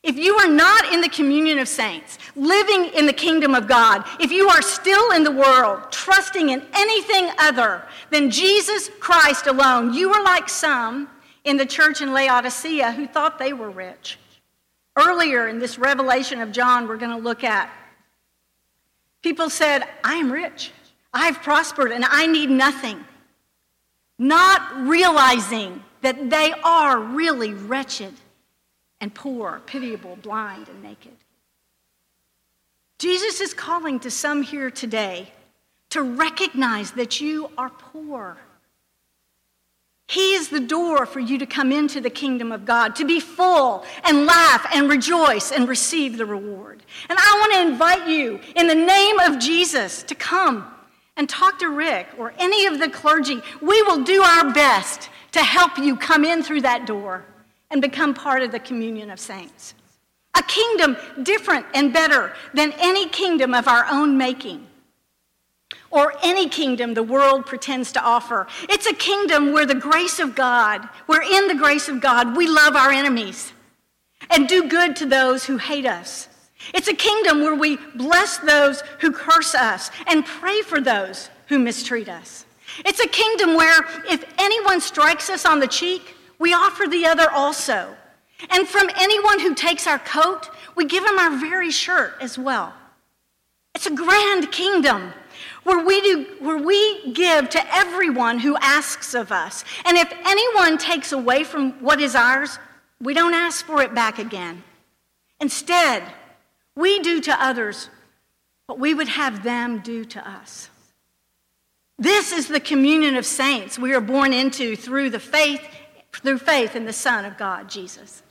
If 0.03 0.17
you 0.17 0.35
are 0.35 0.47
not 0.47 0.93
in 0.93 1.01
the 1.01 1.09
communion 1.09 1.59
of 1.59 1.67
saints, 1.67 2.17
living 2.35 2.91
in 2.95 3.05
the 3.05 3.13
kingdom 3.13 3.55
of 3.55 3.67
God, 3.67 4.05
if 4.19 4.31
you 4.31 4.47
are 4.47 4.61
still 4.61 5.11
in 5.11 5.23
the 5.23 5.31
world, 5.31 5.91
trusting 5.91 6.49
in 6.49 6.63
anything 6.73 7.29
other 7.39 7.83
than 8.11 8.29
Jesus 8.29 8.89
Christ 8.99 9.47
alone, 9.47 9.93
you 9.93 10.13
are 10.13 10.23
like 10.23 10.49
some 10.49 11.09
in 11.43 11.57
the 11.57 11.65
church 11.65 12.01
in 12.01 12.13
Laodicea 12.13 12.91
who 12.91 13.07
thought 13.07 13.39
they 13.39 13.53
were 13.53 13.69
rich. 13.69 14.17
Earlier 14.95 15.47
in 15.47 15.59
this 15.59 15.77
revelation 15.77 16.41
of 16.41 16.51
John, 16.51 16.87
we're 16.87 16.97
going 16.97 17.15
to 17.15 17.23
look 17.23 17.43
at, 17.43 17.69
people 19.21 19.49
said, 19.49 19.83
I 20.03 20.15
am 20.15 20.31
rich. 20.31 20.71
I've 21.13 21.41
prospered 21.41 21.91
and 21.91 22.05
I 22.05 22.27
need 22.27 22.49
nothing. 22.49 23.03
Not 24.19 24.87
realizing 24.87 25.83
that 26.01 26.29
they 26.29 26.53
are 26.63 26.99
really 26.99 27.53
wretched 27.53 28.13
and 28.99 29.13
poor, 29.13 29.61
pitiable, 29.65 30.17
blind, 30.21 30.67
and 30.69 30.81
naked. 30.81 31.15
Jesus 32.99 33.41
is 33.41 33.53
calling 33.53 33.99
to 33.99 34.09
some 34.09 34.41
here 34.41 34.71
today 34.71 35.31
to 35.91 36.01
recognize 36.01 36.91
that 36.91 37.21
you 37.21 37.51
are 37.57 37.69
poor. 37.69 38.37
He 40.07 40.33
is 40.33 40.49
the 40.49 40.59
door 40.59 41.05
for 41.05 41.19
you 41.19 41.37
to 41.37 41.45
come 41.45 41.71
into 41.71 41.99
the 41.99 42.09
kingdom 42.09 42.51
of 42.51 42.65
God, 42.65 42.95
to 42.95 43.05
be 43.05 43.19
full 43.19 43.85
and 44.05 44.25
laugh 44.25 44.65
and 44.73 44.89
rejoice 44.89 45.51
and 45.51 45.67
receive 45.67 46.17
the 46.17 46.25
reward. 46.25 46.81
And 47.09 47.19
I 47.21 47.37
want 47.39 47.53
to 47.53 47.73
invite 47.73 48.07
you, 48.07 48.39
in 48.55 48.67
the 48.67 48.75
name 48.75 49.19
of 49.19 49.37
Jesus, 49.37 50.03
to 50.03 50.15
come 50.15 50.73
and 51.17 51.27
talk 51.27 51.59
to 51.59 51.69
Rick 51.69 52.07
or 52.17 52.33
any 52.39 52.65
of 52.67 52.79
the 52.79 52.89
clergy. 52.89 53.41
We 53.61 53.81
will 53.83 54.03
do 54.03 54.21
our 54.21 54.53
best 54.53 55.09
to 55.33 55.39
help 55.43 55.77
you 55.77 55.97
come 55.97 56.23
in 56.23 56.41
through 56.41 56.61
that 56.61 56.87
door 56.87 57.25
and 57.69 57.81
become 57.81 58.13
part 58.13 58.43
of 58.43 58.51
the 58.51 58.59
communion 58.59 59.09
of 59.09 59.19
saints. 59.19 59.73
A 60.35 60.43
kingdom 60.43 60.97
different 61.23 61.65
and 61.73 61.91
better 61.91 62.33
than 62.53 62.73
any 62.73 63.09
kingdom 63.09 63.53
of 63.53 63.67
our 63.67 63.85
own 63.89 64.17
making 64.17 64.67
or 65.89 66.13
any 66.21 66.47
kingdom 66.47 66.93
the 66.93 67.03
world 67.03 67.45
pretends 67.45 67.91
to 67.93 68.01
offer. 68.01 68.47
It's 68.63 68.85
a 68.85 68.93
kingdom 68.93 69.53
where 69.53 69.65
the 69.65 69.75
grace 69.75 70.19
of 70.19 70.35
God, 70.35 70.87
where 71.07 71.21
in 71.21 71.47
the 71.47 71.55
grace 71.55 71.87
of 71.87 72.01
God, 72.01 72.35
we 72.37 72.47
love 72.47 72.75
our 72.75 72.91
enemies 72.91 73.53
and 74.29 74.47
do 74.47 74.67
good 74.67 74.95
to 74.97 75.05
those 75.05 75.45
who 75.45 75.57
hate 75.57 75.85
us 75.85 76.27
it's 76.73 76.87
a 76.87 76.93
kingdom 76.93 77.41
where 77.41 77.55
we 77.55 77.77
bless 77.95 78.37
those 78.37 78.81
who 78.99 79.11
curse 79.11 79.55
us 79.55 79.91
and 80.07 80.25
pray 80.25 80.61
for 80.61 80.81
those 80.81 81.29
who 81.47 81.59
mistreat 81.59 82.09
us. 82.09 82.45
It's 82.85 82.99
a 82.99 83.07
kingdom 83.07 83.55
where 83.55 83.85
if 84.09 84.25
anyone 84.37 84.81
strikes 84.81 85.29
us 85.29 85.45
on 85.45 85.59
the 85.59 85.67
cheek, 85.67 86.15
we 86.39 86.53
offer 86.53 86.87
the 86.87 87.05
other 87.05 87.29
also. 87.29 87.95
And 88.49 88.67
from 88.67 88.89
anyone 88.97 89.39
who 89.39 89.55
takes 89.55 89.87
our 89.87 89.99
coat, 89.99 90.49
we 90.75 90.85
give 90.85 91.03
him 91.03 91.17
our 91.17 91.37
very 91.37 91.71
shirt 91.71 92.15
as 92.21 92.37
well. 92.37 92.73
It's 93.73 93.87
a 93.87 93.95
grand 93.95 94.51
kingdom 94.51 95.13
where 95.63 95.83
we, 95.83 96.01
do, 96.01 96.25
where 96.39 96.57
we 96.57 97.11
give 97.13 97.49
to 97.49 97.75
everyone 97.75 98.39
who 98.39 98.57
asks 98.57 99.13
of 99.13 99.31
us. 99.31 99.63
And 99.85 99.97
if 99.97 100.11
anyone 100.25 100.77
takes 100.77 101.11
away 101.11 101.43
from 101.43 101.73
what 101.83 102.01
is 102.01 102.15
ours, 102.15 102.57
we 103.01 103.13
don't 103.13 103.33
ask 103.33 103.65
for 103.65 103.81
it 103.81 103.93
back 103.93 104.17
again. 104.17 104.63
Instead, 105.39 106.03
we 106.75 106.99
do 106.99 107.19
to 107.21 107.43
others 107.43 107.89
what 108.67 108.79
we 108.79 108.93
would 108.93 109.07
have 109.07 109.43
them 109.43 109.79
do 109.79 110.05
to 110.05 110.27
us. 110.27 110.69
This 111.99 112.31
is 112.31 112.47
the 112.47 112.59
communion 112.59 113.15
of 113.15 113.25
saints 113.25 113.79
we 113.79 113.93
are 113.93 114.01
born 114.01 114.33
into 114.33 114.75
through 114.75 115.09
the 115.09 115.19
faith 115.19 115.61
through 116.13 116.39
faith 116.39 116.75
in 116.75 116.85
the 116.85 116.93
Son 116.93 117.25
of 117.25 117.37
God, 117.37 117.69
Jesus. 117.69 118.23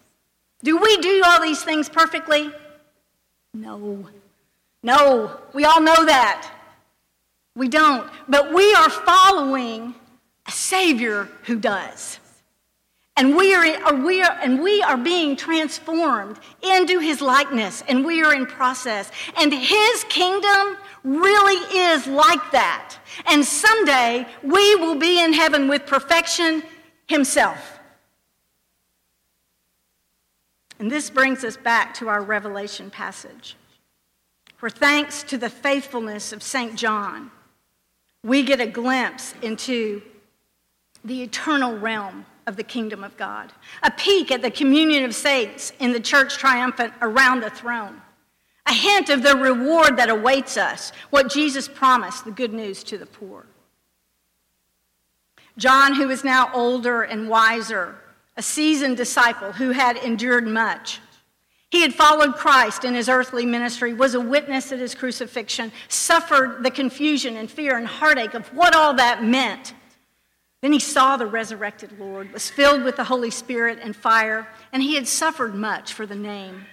Do 0.63 0.79
we 0.79 0.97
do 0.99 1.23
all 1.25 1.41
these 1.41 1.63
things 1.63 1.89
perfectly? 1.89 2.51
No. 3.55 4.09
No, 4.83 5.41
we 5.53 5.65
all 5.65 5.81
know 5.81 6.05
that. 6.07 6.51
We 7.55 7.69
don't. 7.69 8.11
But 8.29 8.53
we 8.53 8.75
are 8.75 8.91
following 8.91 9.95
a 10.47 10.51
Savior 10.51 11.29
who 11.45 11.59
does. 11.59 12.21
And 13.17 13.35
we 13.35 13.55
are, 13.55 13.95
we 13.95 14.23
are, 14.23 14.39
and 14.43 14.63
we 14.63 14.83
are 14.83 14.99
being 14.99 15.37
transformed 15.37 16.39
into 16.63 16.99
his 17.01 17.23
likeness, 17.23 17.83
and 17.89 18.05
we 18.05 18.23
are 18.23 18.35
in 18.35 18.45
process. 18.45 19.11
And 19.39 19.53
his 19.55 20.05
kingdom 20.11 20.77
really 21.03 21.57
is 21.79 22.07
like 22.07 22.51
that. 22.53 22.97
And 23.27 23.43
someday 23.43 24.27
we 24.43 24.75
will 24.77 24.97
be 24.97 25.23
in 25.23 25.33
heaven 25.33 25.67
with 25.67 25.87
perfection 25.87 26.63
himself. 27.07 27.79
And 30.79 30.91
this 30.91 31.09
brings 31.11 31.45
us 31.45 31.57
back 31.57 31.95
to 31.95 32.09
our 32.09 32.23
Revelation 32.23 32.91
passage. 32.91 33.57
where 34.61 34.71
thanks 34.71 35.23
to 35.25 35.37
the 35.37 35.51
faithfulness 35.51 36.33
of 36.33 36.43
St. 36.43 36.77
John, 36.77 37.31
we 38.23 38.43
get 38.43 38.61
a 38.61 38.67
glimpse 38.67 39.35
into 39.43 40.03
the 41.05 41.23
eternal 41.23 41.77
realm 41.77 42.27
of 42.47 42.57
the 42.57 42.63
kingdom 42.63 43.05
of 43.05 43.17
God, 43.17 43.53
a 43.83 43.91
peek 43.91 44.31
at 44.31 44.43
the 44.43 44.51
communion 44.51 45.05
of 45.05 45.15
saints 45.15 45.73
in 45.79 45.93
the 45.93 46.01
church 46.01 46.39
triumphant 46.39 46.93
around 47.03 47.41
the 47.41 47.51
throne, 47.51 48.01
a 48.67 48.73
hint 48.73 49.11
of 49.11 49.23
the 49.23 49.37
reward 49.37 49.97
that 49.99 50.09
awaits 50.09 50.57
us, 50.57 50.91
what 51.11 51.31
Jesus 51.31 51.69
promised, 51.69 52.25
the 52.25 52.31
good 52.31 52.53
news 52.53 52.83
to 52.85 52.99
the 52.99 53.07
poor. 53.07 53.47
John, 55.59 55.95
who 55.95 56.11
is 56.11 56.25
now 56.25 56.51
older 56.53 57.03
and 57.03 57.29
wiser, 57.29 57.97
a 58.37 58.43
seasoned 58.43 58.97
disciple 58.97 59.53
who 59.53 59.71
had 59.71 59.97
endured 59.97 60.47
much, 60.47 61.01
he 61.71 61.83
had 61.83 61.95
followed 61.95 62.37
Christ 62.37 62.85
in 62.85 62.95
his 62.95 63.09
earthly 63.09 63.45
ministry, 63.45 63.93
was 63.93 64.15
a 64.15 64.21
witness 64.21 64.71
at 64.71 64.79
his 64.79 64.95
crucifixion, 64.95 65.73
suffered 65.89 66.63
the 66.63 66.71
confusion 66.71 67.37
and 67.37 67.51
fear 67.51 67.77
and 67.77 67.87
heartache 67.87 68.35
of 68.35 68.47
what 68.55 68.75
all 68.75 68.95
that 68.95 69.25
meant. 69.25 69.75
Then 70.63 70.73
he 70.73 70.79
saw 70.79 71.17
the 71.17 71.27
resurrected 71.27 71.99
Lord, 71.99 72.33
was 72.33 72.49
filled 72.49 72.83
with 72.83 72.97
the 72.97 73.05
Holy 73.05 73.31
Spirit 73.31 73.79
and 73.83 73.97
fire, 73.97 74.49
and 74.73 74.83
he 74.83 74.95
had 74.95 75.09
suffered 75.09 75.55
much 75.55 75.93
for 75.93 76.07
the 76.07 76.15
name 76.15 76.67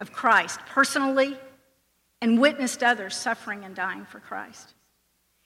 of 0.00 0.12
Christ 0.12 0.60
personally 0.66 1.38
and 2.20 2.40
witnessed 2.40 2.82
others 2.82 3.16
suffering 3.16 3.64
and 3.64 3.74
dying 3.74 4.04
for 4.04 4.20
Christ. 4.20 4.74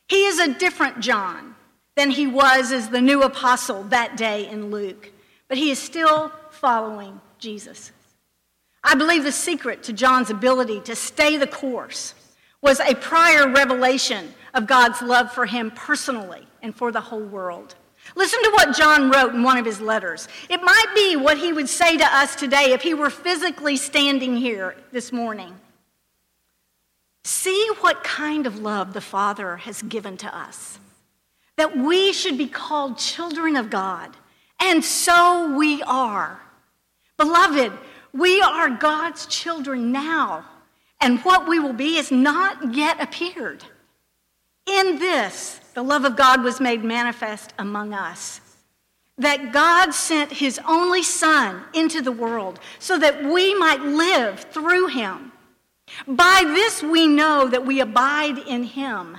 He 0.08 0.26
is 0.26 0.38
a 0.40 0.52
different 0.54 1.00
John 1.00 1.54
than 2.00 2.11
he 2.11 2.26
was 2.26 2.73
as 2.73 2.88
the 2.88 3.00
new 3.00 3.23
apostle 3.23 3.83
that 3.85 4.16
day 4.16 4.49
in 4.49 4.71
Luke, 4.71 5.12
but 5.49 5.59
he 5.59 5.71
is 5.71 5.78
still 5.78 6.33
following 6.50 7.21
Jesus. 7.38 7.92
I 8.83 8.95
believe 8.95 9.23
the 9.23 9.30
secret 9.30 9.83
to 9.83 9.92
John's 9.92 10.30
ability 10.30 10.80
to 10.80 10.97
stay 10.97 11.37
the 11.37 11.47
course 11.47 12.14
was 12.62 12.80
a 12.80 12.95
prior 12.95 13.52
revelation 13.52 14.33
of 14.54 14.66
God's 14.66 15.02
love 15.02 15.30
for 15.30 15.45
him 15.45 15.71
personally 15.73 16.47
and 16.62 16.75
for 16.75 16.91
the 16.91 17.02
whole 17.02 17.21
world. 17.23 17.75
Listen 18.17 18.43
to 18.45 18.50
what 18.52 18.75
John 18.75 19.10
wrote 19.10 19.34
in 19.34 19.43
one 19.43 19.58
of 19.58 19.67
his 19.67 19.82
letters. 19.82 20.26
It 20.49 20.63
might 20.63 20.93
be 20.95 21.17
what 21.17 21.36
he 21.36 21.52
would 21.52 21.69
say 21.69 21.99
to 21.99 22.04
us 22.04 22.34
today 22.34 22.73
if 22.73 22.80
he 22.80 22.95
were 22.95 23.10
physically 23.10 23.76
standing 23.76 24.39
here 24.39 24.75
this 24.91 25.13
morning. 25.13 25.54
See 27.25 27.69
what 27.80 28.02
kind 28.02 28.47
of 28.47 28.58
love 28.58 28.95
the 28.95 29.02
Father 29.02 29.58
has 29.58 29.82
given 29.82 30.17
to 30.17 30.34
us, 30.34 30.78
that 31.60 31.76
we 31.76 32.10
should 32.10 32.38
be 32.38 32.46
called 32.46 32.96
children 32.96 33.54
of 33.54 33.68
God, 33.68 34.16
and 34.58 34.82
so 34.82 35.54
we 35.54 35.82
are. 35.82 36.40
Beloved, 37.18 37.70
we 38.14 38.40
are 38.40 38.70
God's 38.70 39.26
children 39.26 39.92
now, 39.92 40.46
and 41.02 41.20
what 41.20 41.46
we 41.46 41.58
will 41.58 41.75
be 41.75 41.99
is 41.99 42.10
not 42.10 42.75
yet 42.75 42.99
appeared. 42.99 43.62
In 44.64 44.99
this, 44.99 45.60
the 45.75 45.82
love 45.82 46.06
of 46.06 46.16
God 46.16 46.42
was 46.42 46.60
made 46.60 46.82
manifest 46.82 47.52
among 47.58 47.92
us. 47.92 48.40
That 49.18 49.52
God 49.52 49.92
sent 49.92 50.32
his 50.32 50.58
only 50.66 51.02
Son 51.02 51.62
into 51.75 52.00
the 52.00 52.10
world 52.10 52.58
so 52.78 52.99
that 52.99 53.23
we 53.23 53.54
might 53.54 53.82
live 53.82 54.40
through 54.50 54.86
him. 54.86 55.32
By 56.08 56.40
this 56.42 56.82
we 56.82 57.06
know 57.06 57.49
that 57.49 57.66
we 57.66 57.80
abide 57.80 58.38
in 58.38 58.62
him 58.62 59.18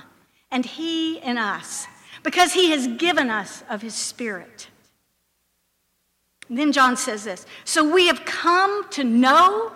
and 0.50 0.66
he 0.66 1.18
in 1.18 1.38
us, 1.38 1.86
because 2.22 2.52
he 2.52 2.70
has 2.70 2.86
given 2.86 3.30
us 3.30 3.62
of 3.68 3.82
his 3.82 3.94
Spirit. 3.94 4.68
And 6.48 6.58
then 6.58 6.72
John 6.72 6.96
says 6.96 7.24
this 7.24 7.46
So 7.64 7.92
we 7.92 8.08
have 8.08 8.24
come 8.24 8.88
to 8.90 9.04
know 9.04 9.72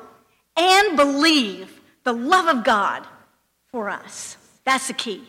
and 0.57 0.97
believe 0.97 1.81
the 2.05 2.13
love 2.13 2.55
of 2.55 2.65
God 2.65 3.07
for 3.71 3.89
us. 3.89 4.37
That's 4.65 4.89
the 4.89 4.93
key. 4.93 5.23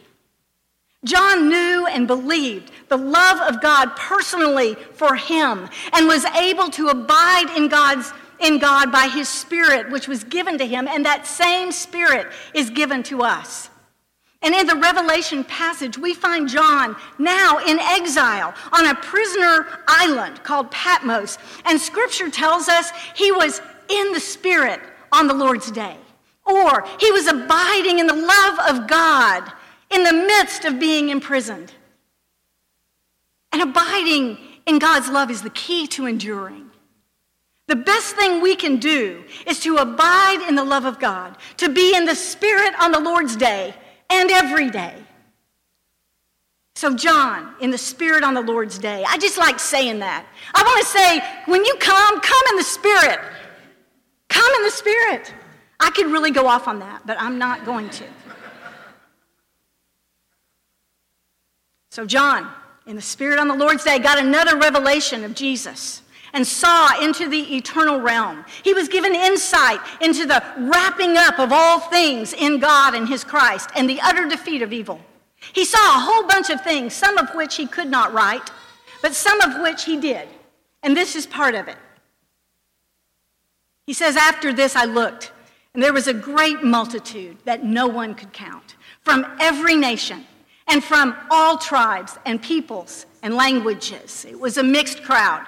John 1.06 1.48
knew 1.48 1.86
and 1.88 2.08
believed 2.08 2.72
the 2.90 2.98
love 2.98 3.40
of 3.54 3.62
God 3.62 3.96
personally 3.96 4.76
for 4.94 5.16
him 5.16 5.70
and 5.94 6.08
was 6.08 6.26
able 6.26 6.70
to 6.72 6.88
abide 6.88 7.54
in 7.56 7.68
God's 7.68 8.12
in 8.40 8.60
God 8.60 8.92
by 8.92 9.08
his 9.08 9.28
spirit 9.28 9.90
which 9.90 10.08
was 10.08 10.24
given 10.24 10.58
to 10.60 10.66
him 10.66 10.88
and 10.88 11.06
that 11.06 11.26
same 11.26 11.72
spirit 11.72 12.28
is 12.54 12.70
given 12.70 13.02
to 13.04 13.24
us. 13.24 13.70
And 14.44 14.54
in 14.54 14.68
the 14.68 14.76
Revelation 14.76 15.44
passage, 15.44 15.98
we 15.98 16.14
find 16.14 16.48
John 16.48 16.96
now 17.18 17.58
in 17.58 17.80
exile 17.80 18.54
on 18.72 18.88
a 18.88 18.96
prisoner 18.96 19.66
island 19.88 20.44
called 20.44 20.70
Patmos. 20.70 21.38
And 21.66 21.80
scripture 21.80 22.30
tells 22.30 22.70
us 22.70 22.92
he 23.16 23.32
was 23.32 23.62
in 23.90 24.14
the 24.14 24.20
Spirit 24.20 24.80
on 25.12 25.28
the 25.28 25.34
Lord's 25.34 25.72
day, 25.72 25.98
or 26.46 26.86
he 27.00 27.12
was 27.12 27.28
abiding 27.28 28.00
in 28.00 28.08
the 28.08 28.14
love 28.14 28.60
of 28.70 28.88
God 28.88 29.52
in 29.90 30.04
the 30.04 30.14
midst 30.14 30.66
of 30.66 30.80
being 30.80 31.10
imprisoned. 31.10 31.74
And 33.52 33.62
abiding 33.62 34.38
in 34.68 34.78
God's 34.78 35.10
love 35.10 35.32
is 35.32 35.42
the 35.42 35.50
key 35.50 35.88
to 35.88 36.06
enduring. 36.06 36.70
The 37.68 37.76
best 37.76 38.16
thing 38.16 38.42
we 38.42 38.56
can 38.56 38.78
do 38.78 39.24
is 39.48 39.60
to 39.62 39.78
abide 39.78 40.46
in 40.48 40.56
the 40.56 40.64
love 40.64 40.86
of 40.86 41.00
God, 41.00 41.38
to 41.58 41.70
be 41.70 41.96
in 41.96 42.06
the 42.06 42.16
Spirit 42.16 42.74
on 42.80 42.92
the 42.92 43.00
Lord's 43.00 43.36
day 43.36 43.74
and 44.10 44.32
every 44.32 44.70
day. 44.70 44.94
So, 46.76 46.96
John, 46.96 47.56
in 47.60 47.72
the 47.72 47.78
Spirit 47.78 48.24
on 48.24 48.36
the 48.36 48.42
Lord's 48.42 48.78
day, 48.78 49.04
I 49.08 49.18
just 49.18 49.38
like 49.38 49.60
saying 49.60 50.00
that. 50.00 50.28
I 50.54 50.62
want 50.62 50.86
to 50.86 50.88
say, 50.88 51.52
when 51.52 51.66
you 51.66 51.76
come, 51.80 52.22
come 52.22 52.42
in 52.52 52.56
the 52.58 52.64
Spirit. 52.64 53.20
Come 54.30 54.54
in 54.58 54.64
the 54.64 54.72
Spirit. 54.72 55.34
I 55.80 55.90
could 55.90 56.06
really 56.08 56.32
go 56.32 56.48
off 56.48 56.68
on 56.68 56.80
that, 56.80 57.02
but 57.06 57.20
I'm 57.20 57.40
not 57.40 57.66
going 57.66 57.90
to. 57.90 58.04
So, 61.90 62.06
John, 62.06 62.48
in 62.86 62.96
the 62.96 63.02
Spirit 63.02 63.40
on 63.40 63.48
the 63.48 63.56
Lord's 63.56 63.84
Day, 63.84 63.98
got 63.98 64.20
another 64.20 64.56
revelation 64.56 65.24
of 65.24 65.34
Jesus 65.34 66.04
and 66.34 66.46
saw 66.46 67.02
into 67.02 67.30
the 67.30 67.56
eternal 67.56 68.00
realm. 68.00 68.46
He 68.64 68.74
was 68.74 68.88
given 68.88 69.16
insight 69.16 69.80
into 70.02 70.26
the 70.26 70.44
wrapping 70.58 71.18
up 71.18 71.40
of 71.40 71.52
all 71.52 71.80
things 71.80 72.34
in 72.34 72.60
God 72.60 72.94
and 72.94 73.08
His 73.08 73.24
Christ 73.24 73.70
and 73.76 73.90
the 73.90 74.02
utter 74.02 74.28
defeat 74.28 74.62
of 74.62 74.74
evil. 74.74 75.00
He 75.54 75.66
saw 75.66 75.78
a 75.78 76.00
whole 76.00 76.28
bunch 76.28 76.50
of 76.50 76.62
things, 76.64 76.94
some 76.94 77.18
of 77.18 77.34
which 77.36 77.56
he 77.56 77.68
could 77.68 77.90
not 77.90 78.14
write, 78.14 78.52
but 79.02 79.14
some 79.14 79.40
of 79.42 79.62
which 79.62 79.86
he 79.86 79.98
did. 79.98 80.28
And 80.84 80.96
this 80.96 81.16
is 81.16 81.26
part 81.26 81.56
of 81.56 81.68
it. 81.68 81.78
He 83.86 83.94
says, 83.94 84.16
After 84.18 84.54
this 84.54 84.76
I 84.76 84.86
looked, 84.86 85.32
and 85.74 85.82
there 85.82 85.94
was 85.94 86.08
a 86.08 86.14
great 86.14 86.64
multitude 86.64 87.38
that 87.46 87.64
no 87.64 87.88
one 87.88 88.16
could 88.16 88.34
count 88.34 88.76
from 89.02 89.26
every 89.40 89.76
nation 89.76 90.26
and 90.68 90.84
from 90.84 91.16
all 91.30 91.58
tribes 91.58 92.18
and 92.26 92.42
peoples 92.42 93.06
and 93.24 93.36
languages. 93.36 94.26
It 94.26 94.40
was 94.40 94.58
a 94.58 94.64
mixed 94.64 95.04
crowd, 95.04 95.46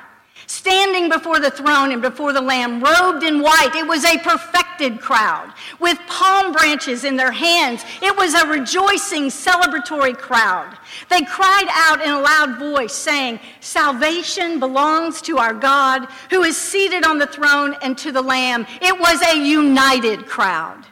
standing 0.50 1.10
before 1.10 1.40
the 1.40 1.52
throne 1.52 1.92
and 1.92 2.02
before 2.02 2.34
the 2.34 2.42
Lamb, 2.42 2.84
robed 2.84 3.24
in 3.24 3.40
white. 3.40 3.72
It 3.76 3.88
was 3.88 4.04
a 4.04 4.18
perfected 4.18 5.00
crowd 5.00 5.54
with 5.80 6.00
palm 6.08 6.52
branches 6.52 7.04
in 7.04 7.16
their 7.16 7.32
hands. 7.32 7.84
It 8.02 8.18
was 8.18 8.34
a 8.34 8.48
rejoicing, 8.48 9.28
celebratory 9.28 10.18
crowd. 10.18 10.76
They 11.08 11.22
cried 11.22 11.68
out 11.72 12.02
in 12.02 12.10
a 12.10 12.20
loud 12.20 12.58
voice, 12.58 12.94
saying, 12.94 13.40
Salvation 13.60 14.60
belongs 14.60 15.22
to 15.24 15.38
our 15.38 15.54
God 15.54 16.08
who 16.32 16.42
is 16.42 16.58
seated 16.58 17.06
on 17.06 17.20
the 17.20 17.28
throne 17.28 17.76
and 17.84 17.96
to 18.00 18.12
the 18.12 18.22
Lamb. 18.22 18.66
It 18.82 19.00
was 19.00 19.22
a 19.22 19.38
united 19.38 20.26
crowd. 20.26 20.84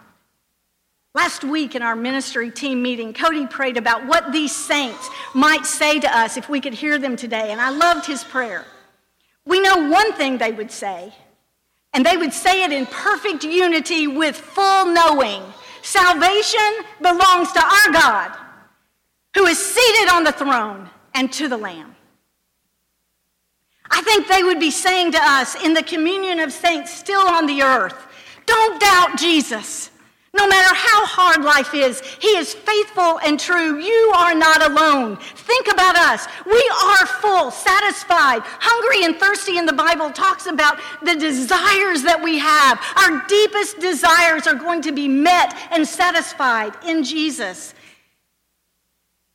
Last 1.15 1.43
week 1.43 1.73
in 1.73 1.81
our 1.81 1.95
ministry 1.95 2.51
team 2.51 2.83
meeting, 2.83 3.11
Cody 3.11 3.47
prayed 3.47 3.77
about 3.77 4.05
what 4.05 4.31
these 4.31 4.55
saints 4.55 5.09
might 5.33 5.65
say 5.65 5.99
to 5.99 6.15
us 6.15 6.37
if 6.37 6.47
we 6.47 6.61
could 6.61 6.75
hear 6.75 6.99
them 6.99 7.15
today, 7.15 7.51
and 7.51 7.59
I 7.59 7.71
loved 7.71 8.05
his 8.05 8.23
prayer. 8.23 8.63
We 9.47 9.61
know 9.61 9.89
one 9.89 10.11
thing 10.13 10.37
they 10.37 10.51
would 10.51 10.71
say, 10.71 11.13
and 11.93 12.05
they 12.05 12.17
would 12.17 12.33
say 12.33 12.65
it 12.65 12.73
in 12.73 12.85
perfect 12.85 13.45
unity 13.45 14.05
with 14.05 14.35
full 14.35 14.85
knowing. 14.87 15.41
Salvation 15.81 16.59
belongs 17.01 17.53
to 17.53 17.63
our 17.63 17.91
God, 17.93 18.37
who 19.33 19.45
is 19.45 19.57
seated 19.57 20.11
on 20.11 20.25
the 20.25 20.33
throne 20.33 20.89
and 21.15 21.31
to 21.31 21.47
the 21.47 21.55
Lamb. 21.55 21.95
I 23.89 24.01
think 24.01 24.27
they 24.27 24.43
would 24.43 24.59
be 24.59 24.69
saying 24.69 25.13
to 25.13 25.19
us 25.21 25.55
in 25.63 25.73
the 25.73 25.81
communion 25.81 26.41
of 26.41 26.51
saints 26.51 26.93
still 26.93 27.25
on 27.25 27.45
the 27.45 27.61
earth, 27.61 28.05
don't 28.45 28.81
doubt 28.81 29.17
Jesus. 29.17 29.91
No 30.37 30.47
matter 30.47 30.73
how 30.75 31.03
hard 31.05 31.43
life 31.43 31.73
is, 31.73 31.99
He 32.19 32.37
is 32.37 32.53
faithful 32.53 33.19
and 33.25 33.39
true. 33.39 33.79
You 33.79 34.13
are 34.15 34.35
not 34.35 34.63
alone. 34.63 35.17
Think 35.17 35.67
about 35.67 35.95
us. 35.95 36.27
We 36.45 36.71
are 36.83 37.07
full, 37.07 37.49
satisfied, 37.49 38.41
hungry, 38.43 39.03
and 39.03 39.15
thirsty. 39.15 39.57
And 39.57 39.67
the 39.67 39.73
Bible 39.73 40.11
talks 40.11 40.45
about 40.45 40.79
the 41.01 41.15
desires 41.15 42.03
that 42.03 42.21
we 42.21 42.37
have. 42.37 42.79
Our 42.97 43.25
deepest 43.27 43.79
desires 43.79 44.45
are 44.45 44.53
going 44.55 44.83
to 44.83 44.91
be 44.91 45.07
met 45.07 45.57
and 45.71 45.87
satisfied 45.87 46.73
in 46.85 47.03
Jesus. 47.03 47.73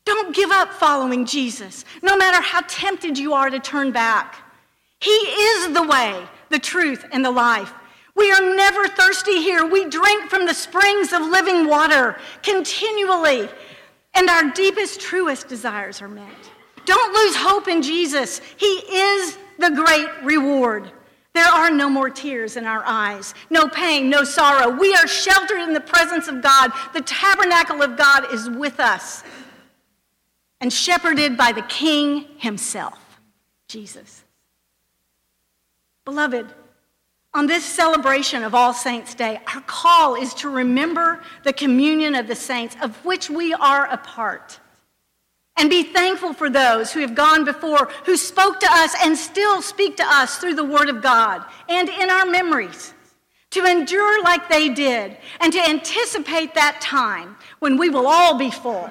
Don't 0.04 0.34
give 0.34 0.50
up 0.50 0.72
following 0.72 1.26
Jesus, 1.26 1.84
no 2.02 2.16
matter 2.16 2.40
how 2.40 2.60
tempted 2.68 3.18
you 3.18 3.34
are 3.34 3.50
to 3.50 3.58
turn 3.58 3.90
back. 3.90 4.36
He 5.00 5.10
is 5.10 5.74
the 5.74 5.82
way, 5.82 6.28
the 6.48 6.60
truth, 6.60 7.04
and 7.10 7.24
the 7.24 7.30
life. 7.30 7.72
We 8.14 8.30
are 8.30 8.54
never 8.54 8.86
thirsty 8.88 9.42
here. 9.42 9.66
We 9.66 9.88
drink 9.88 10.30
from 10.30 10.46
the 10.46 10.54
springs 10.54 11.12
of 11.12 11.22
living 11.22 11.66
water 11.66 12.16
continually, 12.42 13.48
and 14.14 14.28
our 14.28 14.50
deepest, 14.50 15.00
truest 15.00 15.48
desires 15.48 16.02
are 16.02 16.08
met. 16.08 16.28
Don't 16.84 17.14
lose 17.14 17.36
hope 17.36 17.68
in 17.68 17.82
Jesus. 17.82 18.40
He 18.56 18.66
is 18.66 19.38
the 19.58 19.70
great 19.70 20.08
reward. 20.22 20.90
There 21.34 21.46
are 21.46 21.70
no 21.70 21.88
more 21.88 22.10
tears 22.10 22.56
in 22.56 22.66
our 22.66 22.82
eyes, 22.84 23.34
no 23.48 23.66
pain, 23.66 24.10
no 24.10 24.22
sorrow. 24.22 24.68
We 24.68 24.94
are 24.94 25.06
sheltered 25.06 25.60
in 25.60 25.72
the 25.72 25.80
presence 25.80 26.28
of 26.28 26.42
God. 26.42 26.72
The 26.92 27.00
tabernacle 27.00 27.82
of 27.82 27.96
God 27.96 28.32
is 28.34 28.50
with 28.50 28.78
us 28.80 29.24
and 30.60 30.70
shepherded 30.70 31.36
by 31.36 31.52
the 31.52 31.62
King 31.62 32.26
himself, 32.36 33.18
Jesus. 33.66 34.24
Beloved, 36.04 36.46
on 37.34 37.46
this 37.46 37.64
celebration 37.64 38.42
of 38.42 38.54
All 38.54 38.74
Saints' 38.74 39.14
Day, 39.14 39.40
our 39.54 39.62
call 39.62 40.16
is 40.16 40.34
to 40.34 40.50
remember 40.50 41.22
the 41.44 41.52
communion 41.52 42.14
of 42.14 42.26
the 42.26 42.34
saints 42.34 42.76
of 42.82 43.02
which 43.04 43.30
we 43.30 43.54
are 43.54 43.86
a 43.86 43.96
part. 43.96 44.60
And 45.56 45.70
be 45.70 45.82
thankful 45.82 46.34
for 46.34 46.50
those 46.50 46.92
who 46.92 47.00
have 47.00 47.14
gone 47.14 47.44
before, 47.44 47.88
who 48.04 48.16
spoke 48.16 48.60
to 48.60 48.68
us 48.70 48.94
and 49.02 49.16
still 49.16 49.62
speak 49.62 49.96
to 49.96 50.04
us 50.06 50.38
through 50.38 50.54
the 50.54 50.64
Word 50.64 50.88
of 50.88 51.02
God 51.02 51.44
and 51.68 51.88
in 51.88 52.10
our 52.10 52.26
memories. 52.26 52.92
To 53.50 53.64
endure 53.64 54.22
like 54.22 54.48
they 54.48 54.70
did 54.70 55.16
and 55.40 55.52
to 55.52 55.68
anticipate 55.68 56.54
that 56.54 56.80
time 56.80 57.36
when 57.58 57.76
we 57.76 57.90
will 57.90 58.06
all 58.06 58.38
be 58.38 58.50
full 58.50 58.90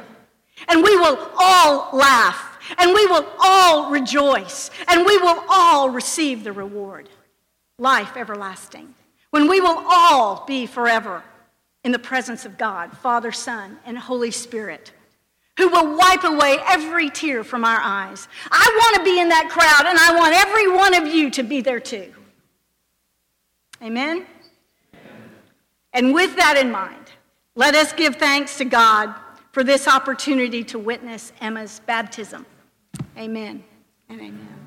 and 0.67 0.84
we 0.84 0.95
will 0.97 1.32
all 1.36 1.89
laugh 1.93 2.60
and 2.77 2.93
we 2.93 3.08
will 3.08 3.27
all 3.39 3.89
rejoice 3.89 4.69
and 4.88 5.04
we 5.04 5.17
will 5.17 5.43
all 5.49 5.89
receive 5.89 6.43
the 6.43 6.54
reward 6.54 7.10
life 7.82 8.15
everlasting, 8.15 8.94
when 9.32 9.48
we 9.48 9.60
will 9.60 9.84
all 9.89 10.46
be 10.46 10.65
forever 10.65 11.24
in 11.84 11.91
the 11.91 12.00
presence 12.00 12.46
of 12.46 12.58
God, 12.58 12.96
Father, 12.98 13.32
Son, 13.32 13.80
and 13.86 13.98
Holy 13.98 14.30
Spirit, 14.30 14.91
who 15.58 15.67
will 15.67 15.98
wipe 15.98 16.24
away 16.24 16.58
every 16.67 17.10
tear 17.10 17.44
from 17.44 17.65
our 17.65 17.80
eyes. 17.82 18.28
I 18.52 18.80
want 18.80 18.98
to 18.98 19.12
be 19.12 19.20
in 19.20 19.30
that 19.30 19.50
crowd, 19.50 19.89
and 19.89 19.98
I 19.98 20.15
want 20.15 20.36
every 20.36 20.72
one 20.72 20.94
of 20.94 21.13
you 21.13 21.32
to 21.32 21.44
be 21.44 21.62
there 21.62 21.80
too. 21.80 22.13
Amen? 23.82 24.28
And 25.94 26.13
with 26.13 26.36
that 26.36 26.58
in 26.58 26.72
mind, 26.72 27.12
let 27.56 27.74
us 27.74 27.94
give 27.94 28.17
thanks 28.17 28.58
to 28.60 28.65
God 28.65 29.13
for 29.52 29.63
this 29.63 29.88
opportunity 29.88 30.63
to 30.65 30.78
witness 30.80 31.34
Emma's 31.41 31.82
baptism. 31.86 32.46
Amen 33.17 33.63
and 34.08 34.22
amen. 34.22 34.61